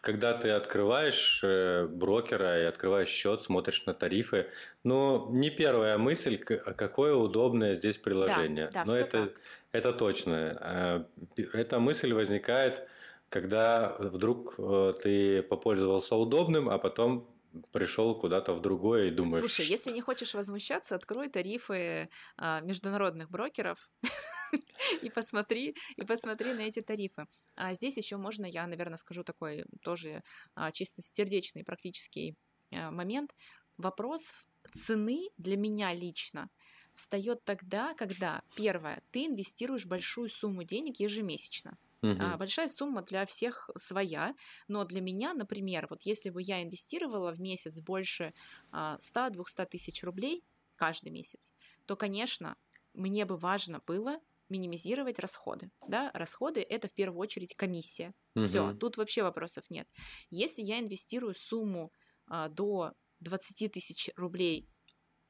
когда 0.00 0.32
ты 0.32 0.50
открываешь 0.50 1.40
э, 1.42 1.86
брокера 1.86 2.60
и 2.60 2.64
открываешь 2.64 3.08
счет, 3.08 3.42
смотришь 3.42 3.84
на 3.86 3.94
тарифы, 3.94 4.46
ну, 4.82 5.28
не 5.30 5.50
первая 5.50 5.98
мысль, 5.98 6.40
а 6.64 6.72
какое 6.72 7.14
удобное 7.14 7.74
здесь 7.74 7.98
приложение. 7.98 8.66
Да, 8.72 8.80
да, 8.80 8.84
Но 8.84 8.96
это, 8.96 9.26
так. 9.26 9.40
это 9.72 9.92
точно. 9.92 11.06
Э, 11.36 11.44
эта 11.52 11.78
мысль 11.78 12.12
возникает, 12.12 12.88
когда 13.28 13.96
вдруг 13.98 14.54
э, 14.58 14.94
ты 15.02 15.42
попользовался 15.42 16.16
удобным, 16.16 16.70
а 16.70 16.78
потом 16.78 17.29
пришел 17.72 18.18
куда-то 18.18 18.54
в 18.54 18.60
другое 18.60 19.08
и 19.08 19.10
думаешь... 19.10 19.40
Слушай, 19.40 19.66
если 19.66 19.90
не 19.90 20.00
хочешь 20.00 20.34
возмущаться, 20.34 20.94
открой 20.94 21.28
тарифы 21.28 22.08
а, 22.36 22.60
международных 22.60 23.30
брокеров 23.30 23.90
и 25.02 25.10
посмотри, 25.10 25.76
и 25.96 26.02
посмотри 26.02 26.52
на 26.52 26.60
эти 26.60 26.80
тарифы. 26.80 27.26
А 27.56 27.74
здесь 27.74 27.96
еще 27.96 28.16
можно, 28.16 28.46
я, 28.46 28.66
наверное, 28.66 28.98
скажу 28.98 29.22
такой 29.22 29.64
тоже 29.82 30.22
а, 30.54 30.72
чисто 30.72 31.02
сердечный 31.02 31.64
практический 31.64 32.36
а, 32.70 32.90
момент. 32.90 33.34
Вопрос 33.76 34.32
цены 34.74 35.28
для 35.38 35.56
меня 35.56 35.92
лично 35.92 36.50
встает 36.94 37.44
тогда, 37.44 37.94
когда, 37.94 38.42
первое, 38.54 39.02
ты 39.10 39.26
инвестируешь 39.26 39.86
большую 39.86 40.28
сумму 40.28 40.64
денег 40.64 41.00
ежемесячно. 41.00 41.78
Угу. 42.02 42.38
Большая 42.38 42.68
сумма 42.68 43.02
для 43.02 43.26
всех 43.26 43.68
своя, 43.76 44.34
но 44.68 44.84
для 44.84 45.00
меня, 45.00 45.34
например, 45.34 45.86
вот 45.90 46.02
если 46.02 46.30
бы 46.30 46.40
я 46.42 46.62
инвестировала 46.62 47.32
в 47.32 47.40
месяц 47.40 47.78
больше 47.80 48.32
100-200 48.72 49.66
тысяч 49.66 50.02
рублей 50.02 50.42
каждый 50.76 51.10
месяц, 51.10 51.54
то, 51.86 51.96
конечно, 51.96 52.56
мне 52.94 53.24
бы 53.26 53.36
важно 53.36 53.82
было 53.86 54.18
минимизировать 54.48 55.18
расходы. 55.18 55.70
Да? 55.86 56.10
Расходы 56.12 56.60
это 56.60 56.88
в 56.88 56.92
первую 56.92 57.20
очередь 57.20 57.54
комиссия. 57.54 58.14
Угу. 58.34 58.44
Все, 58.44 58.72
тут 58.72 58.96
вообще 58.96 59.22
вопросов 59.22 59.70
нет. 59.70 59.88
Если 60.30 60.62
я 60.62 60.80
инвестирую 60.80 61.34
сумму 61.34 61.92
а, 62.26 62.48
до 62.48 62.94
20 63.20 63.72
тысяч 63.72 64.10
рублей 64.16 64.68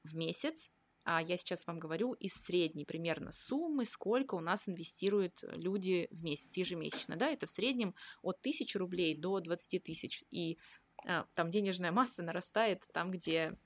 в 0.05 0.15
месяц, 0.15 0.71
а 1.05 1.23
я 1.23 1.37
сейчас 1.37 1.67
вам 1.67 1.79
говорю 1.79 2.13
из 2.13 2.35
средней 2.35 2.85
примерно 2.85 3.33
суммы, 3.33 3.85
сколько 3.85 4.35
у 4.35 4.41
нас 4.41 4.69
инвестируют 4.69 5.43
люди 5.43 6.09
в 6.11 6.23
месяц 6.23 6.57
ежемесячно. 6.57 7.17
Да, 7.17 7.31
это 7.31 7.47
в 7.47 7.51
среднем 7.51 7.95
от 8.23 8.39
1000 8.41 8.79
рублей 8.79 9.17
до 9.17 9.41
20 9.41 9.83
тысяч. 9.83 10.25
И 10.31 10.59
а, 11.07 11.27
там 11.35 11.51
денежная 11.51 11.93
масса 11.93 12.23
нарастает 12.23 12.85
там, 12.93 13.11
где 13.11 13.57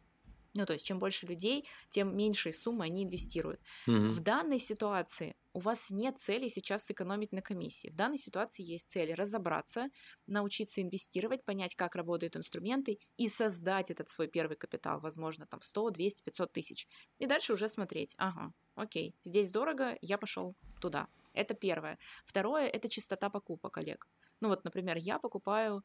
ну, 0.54 0.66
то 0.66 0.72
есть, 0.72 0.84
чем 0.84 0.98
больше 0.98 1.26
людей, 1.26 1.66
тем 1.90 2.16
меньшие 2.16 2.52
суммы 2.52 2.84
они 2.84 3.02
инвестируют. 3.04 3.60
Угу. 3.86 4.12
В 4.12 4.20
данной 4.20 4.60
ситуации 4.60 5.36
у 5.52 5.60
вас 5.60 5.90
нет 5.90 6.18
цели 6.18 6.48
сейчас 6.48 6.84
сэкономить 6.84 7.32
на 7.32 7.42
комиссии. 7.42 7.88
В 7.88 7.96
данной 7.96 8.18
ситуации 8.18 8.62
есть 8.62 8.90
цель 8.90 9.14
разобраться, 9.14 9.88
научиться 10.26 10.80
инвестировать, 10.80 11.44
понять, 11.44 11.74
как 11.74 11.96
работают 11.96 12.36
инструменты 12.36 12.98
и 13.16 13.28
создать 13.28 13.90
этот 13.90 14.08
свой 14.08 14.28
первый 14.28 14.56
капитал, 14.56 15.00
возможно, 15.00 15.46
там 15.46 15.60
в 15.60 15.64
100, 15.64 15.90
200, 15.90 16.22
500 16.22 16.52
тысяч. 16.52 16.88
И 17.18 17.26
дальше 17.26 17.52
уже 17.52 17.68
смотреть, 17.68 18.14
ага, 18.16 18.52
окей, 18.76 19.14
здесь 19.24 19.50
дорого, 19.50 19.98
я 20.00 20.18
пошел 20.18 20.54
туда. 20.80 21.08
Это 21.32 21.54
первое. 21.54 21.98
Второе– 22.24 22.68
это 22.74 22.88
частота 22.88 23.28
покупок, 23.28 23.76
Олег. 23.78 24.06
Ну 24.40 24.48
вот, 24.48 24.64
например, 24.64 24.96
я 24.96 25.18
покупаю 25.18 25.82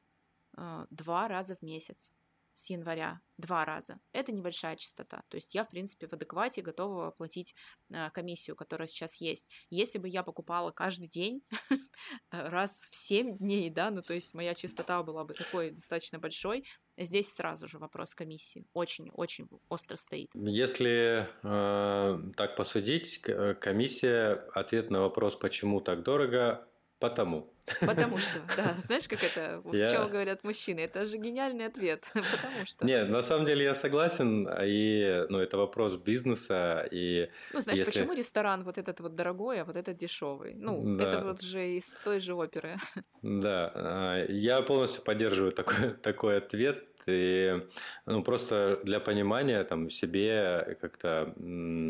э, 0.57 0.85
два 0.89 1.27
раза 1.27 1.55
в 1.55 1.61
месяц 1.63 2.13
с 2.59 2.69
января 2.69 3.21
два 3.37 3.63
раза. 3.63 3.99
Это 4.11 4.31
небольшая 4.31 4.75
частота. 4.75 5.23
То 5.29 5.35
есть 5.35 5.55
я, 5.55 5.63
в 5.63 5.69
принципе, 5.69 6.07
в 6.07 6.13
адеквате 6.13 6.61
готова 6.61 7.07
оплатить 7.07 7.55
э, 7.89 8.09
комиссию, 8.11 8.55
которая 8.55 8.87
сейчас 8.87 9.21
есть. 9.21 9.49
Если 9.69 9.97
бы 9.97 10.09
я 10.09 10.23
покупала 10.23 10.71
каждый 10.71 11.07
день, 11.07 11.41
раз 12.31 12.87
в 12.91 12.95
7 12.95 13.37
дней, 13.37 13.69
да, 13.69 13.91
ну 13.91 14.01
то 14.01 14.13
есть 14.13 14.33
моя 14.33 14.53
частота 14.55 15.01
была 15.03 15.23
бы 15.23 15.33
такой 15.33 15.71
достаточно 15.71 16.19
большой, 16.19 16.65
здесь 16.97 17.33
сразу 17.33 17.67
же 17.67 17.79
вопрос 17.79 18.13
комиссии 18.13 18.65
очень-очень 18.73 19.47
остро 19.69 19.95
стоит. 19.95 20.29
Если 20.33 21.27
э, 21.43 22.31
так 22.35 22.55
посудить, 22.57 23.21
э, 23.25 23.55
комиссия, 23.55 24.33
ответ 24.53 24.89
на 24.89 24.99
вопрос, 25.01 25.37
почему 25.37 25.79
так 25.79 26.03
дорого, 26.03 26.67
потому. 26.99 27.53
Потому 27.81 28.17
что, 28.17 28.39
да, 28.57 28.75
знаешь, 28.85 29.07
как 29.07 29.23
это, 29.23 29.61
в 29.63 29.73
я... 29.73 29.87
чем 29.89 30.09
говорят 30.09 30.43
мужчины, 30.43 30.81
это 30.81 31.05
же 31.05 31.17
гениальный 31.17 31.65
ответ, 31.65 32.05
потому 32.13 32.65
что. 32.65 32.85
Нет, 32.85 33.09
на 33.09 33.21
самом 33.21 33.45
деле 33.45 33.63
я 33.63 33.73
согласен, 33.73 34.47
и, 34.63 35.25
ну, 35.29 35.39
это 35.39 35.57
вопрос 35.57 35.95
бизнеса, 35.95 36.87
и... 36.91 37.29
Ну, 37.53 37.61
знаешь, 37.61 37.79
если... 37.79 37.91
почему 37.91 38.13
ресторан 38.13 38.63
вот 38.63 38.77
этот 38.77 38.99
вот 38.99 39.15
дорогой, 39.15 39.61
а 39.61 39.65
вот 39.65 39.75
этот 39.75 39.97
дешевый? 39.97 40.53
Ну, 40.55 40.97
да. 40.97 41.07
это 41.07 41.21
вот 41.21 41.41
же 41.41 41.77
из 41.77 41.87
той 42.03 42.19
же 42.19 42.33
оперы. 42.33 42.77
Да, 43.21 43.71
а, 43.75 44.25
я 44.29 44.61
полностью 44.61 45.01
поддерживаю 45.03 45.51
такой, 45.51 45.89
такой 46.01 46.37
ответ, 46.37 46.88
и 47.07 47.61
ну, 48.05 48.23
просто 48.23 48.79
для 48.83 48.99
понимания 48.99 49.63
там 49.63 49.89
себе 49.89 50.77
как-то 50.81 51.33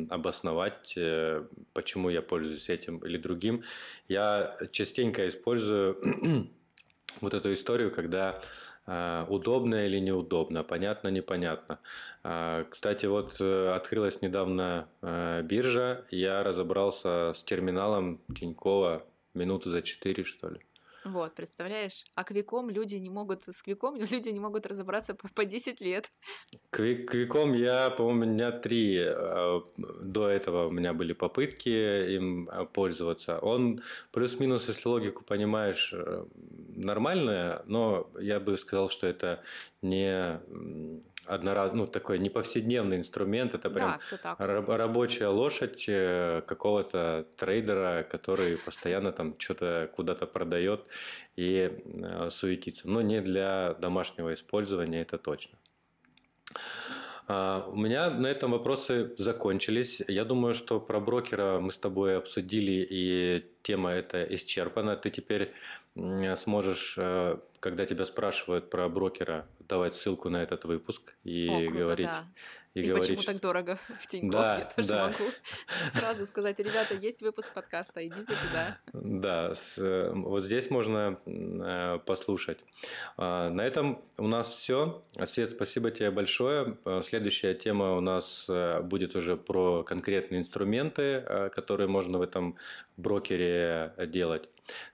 обосновать, 0.09 0.93
э, 0.95 1.45
почему 1.73 2.09
я 2.09 2.21
пользуюсь 2.21 2.69
этим 2.69 2.99
или 2.99 3.17
другим, 3.17 3.63
я 4.07 4.57
частенько 4.71 5.27
использую 5.27 5.97
вот 7.21 7.33
эту 7.33 7.53
историю, 7.53 7.91
когда 7.91 8.41
а, 8.91 9.27
удобно 9.29 9.85
или 9.85 9.99
неудобно, 9.99 10.63
понятно, 10.63 11.09
непонятно. 11.09 11.79
А, 12.23 12.63
кстати, 12.63 13.05
вот 13.05 13.35
э, 13.39 13.69
открылась 13.69 14.23
недавно 14.23 14.89
э, 15.03 15.43
биржа, 15.43 16.05
я 16.09 16.41
разобрался 16.41 17.33
с 17.35 17.43
терминалом 17.43 18.19
Тинькова 18.35 19.05
минуты 19.35 19.69
за 19.69 19.83
4, 19.83 20.23
что 20.23 20.49
ли. 20.49 20.59
Вот, 21.05 21.33
представляешь? 21.35 22.03
А 22.15 22.23
квиком 22.23 22.69
люди 22.69 22.95
не 22.95 23.09
могут, 23.09 23.45
с 23.45 23.61
квиком 23.61 23.95
люди 24.11 24.29
не 24.29 24.39
могут 24.39 24.65
разобраться 24.65 25.13
по, 25.13 25.27
по 25.29 25.45
10 25.45 25.81
лет. 25.81 26.11
Квик, 26.69 27.09
квиком 27.09 27.53
я, 27.53 27.89
по-моему, 27.89 28.25
дня 28.25 28.51
три 28.51 28.99
а, 28.99 29.61
до 29.77 30.27
этого 30.27 30.67
у 30.67 30.71
меня 30.71 30.93
были 30.93 31.13
попытки 31.13 32.15
им 32.15 32.49
а, 32.51 32.65
пользоваться. 32.65 33.39
Он 33.39 33.81
плюс-минус, 34.11 34.67
если 34.67 34.87
логику 34.87 35.23
понимаешь, 35.23 35.91
э, 35.93 36.25
нормальная, 36.75 37.63
но 37.65 38.09
я 38.19 38.39
бы 38.39 38.57
сказал, 38.57 38.89
что 38.89 39.07
это 39.07 39.41
не 39.81 40.39
однораз, 41.29 41.73
ну, 41.73 41.87
такой 41.87 42.19
неповседневный 42.19 42.97
инструмент, 42.97 43.53
это 43.53 43.69
прям 43.69 43.99
да, 44.23 44.35
рабочая 44.37 45.27
лошадь 45.27 45.85
э, 45.87 46.41
какого-то 46.47 47.25
трейдера, 47.37 48.03
который 48.09 48.57
постоянно 48.57 49.11
там 49.11 49.35
что-то 49.37 49.89
куда-то 49.95 50.25
продает 50.25 50.85
и 51.35 51.71
э, 51.85 52.29
суетится. 52.31 52.89
Но 52.89 53.01
не 53.01 53.21
для 53.21 53.75
домашнего 53.75 54.33
использования, 54.33 55.01
это 55.01 55.17
точно. 55.17 55.57
А, 57.31 57.63
у 57.71 57.75
меня 57.75 58.09
на 58.09 58.25
этом 58.25 58.51
вопросы 58.51 59.13
закончились. 59.17 60.01
Я 60.07 60.25
думаю, 60.25 60.55
что 60.55 60.79
про 60.79 60.99
брокера 60.99 61.59
мы 61.59 61.71
с 61.71 61.77
тобой 61.77 62.17
обсудили, 62.17 62.87
и 62.89 63.45
тема 63.61 63.91
эта 63.91 64.23
исчерпана. 64.23 64.95
Ты 64.95 65.11
теперь 65.11 65.53
сможешь, 66.37 66.95
э, 66.97 67.37
когда 67.59 67.85
тебя 67.85 68.05
спрашивают 68.05 68.69
про 68.69 68.87
брокера, 68.89 69.47
давать 69.59 69.95
ссылку 69.95 70.29
на 70.29 70.41
этот 70.43 70.65
выпуск 70.65 71.15
и 71.23 71.47
О, 71.47 71.59
круто, 71.59 71.77
говорить, 71.77 72.07
да. 72.07 72.27
И, 72.75 72.81
и 72.81 72.87
говорить, 72.87 73.09
почему 73.09 73.23
так 73.23 73.41
дорого 73.41 73.79
в 73.99 74.07
Тинькофф, 74.07 74.31
да, 74.31 74.57
я 74.59 74.65
тоже 74.65 74.89
да. 74.89 75.07
могу 75.07 75.31
сразу 75.93 76.25
сказать, 76.27 76.59
ребята, 76.59 76.93
есть 76.93 77.21
выпуск 77.21 77.51
подкаста, 77.51 78.05
идите 78.05 78.21
туда. 78.25 78.77
Да, 78.93 79.55
с, 79.55 79.77
вот 80.13 80.43
здесь 80.43 80.69
можно 80.69 81.19
э, 81.25 81.99
послушать. 82.05 82.59
А, 83.17 83.49
на 83.49 83.61
этом 83.61 84.01
у 84.17 84.27
нас 84.27 84.51
все. 84.51 85.03
Свет, 85.25 85.49
спасибо 85.49 85.89
тебе 85.89 86.11
большое. 86.11 86.77
А, 86.85 87.01
следующая 87.01 87.55
тема 87.55 87.95
у 87.97 88.01
нас 88.01 88.45
э, 88.47 88.81
будет 88.81 89.15
уже 89.15 89.35
про 89.35 89.83
конкретные 89.83 90.41
инструменты, 90.41 91.01
э, 91.01 91.49
которые 91.49 91.87
можно 91.87 92.19
в 92.19 92.21
этом 92.21 92.55
брокере 92.97 93.93
делать. 94.07 94.47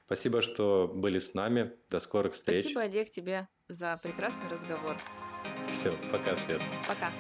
Спасибо, 0.06 0.42
что 0.42 0.90
были 0.94 1.20
с 1.20 1.34
нами. 1.34 1.74
До 1.90 2.00
скорых 2.00 2.34
встреч. 2.34 2.62
Спасибо, 2.62 2.82
Олег, 2.82 3.10
тебе 3.10 3.48
за 3.68 4.00
прекрасный 4.02 4.48
разговор. 4.50 4.96
Все, 5.72 5.92
пока, 6.12 6.36
Свет. 6.36 6.62
Пока. 6.88 7.12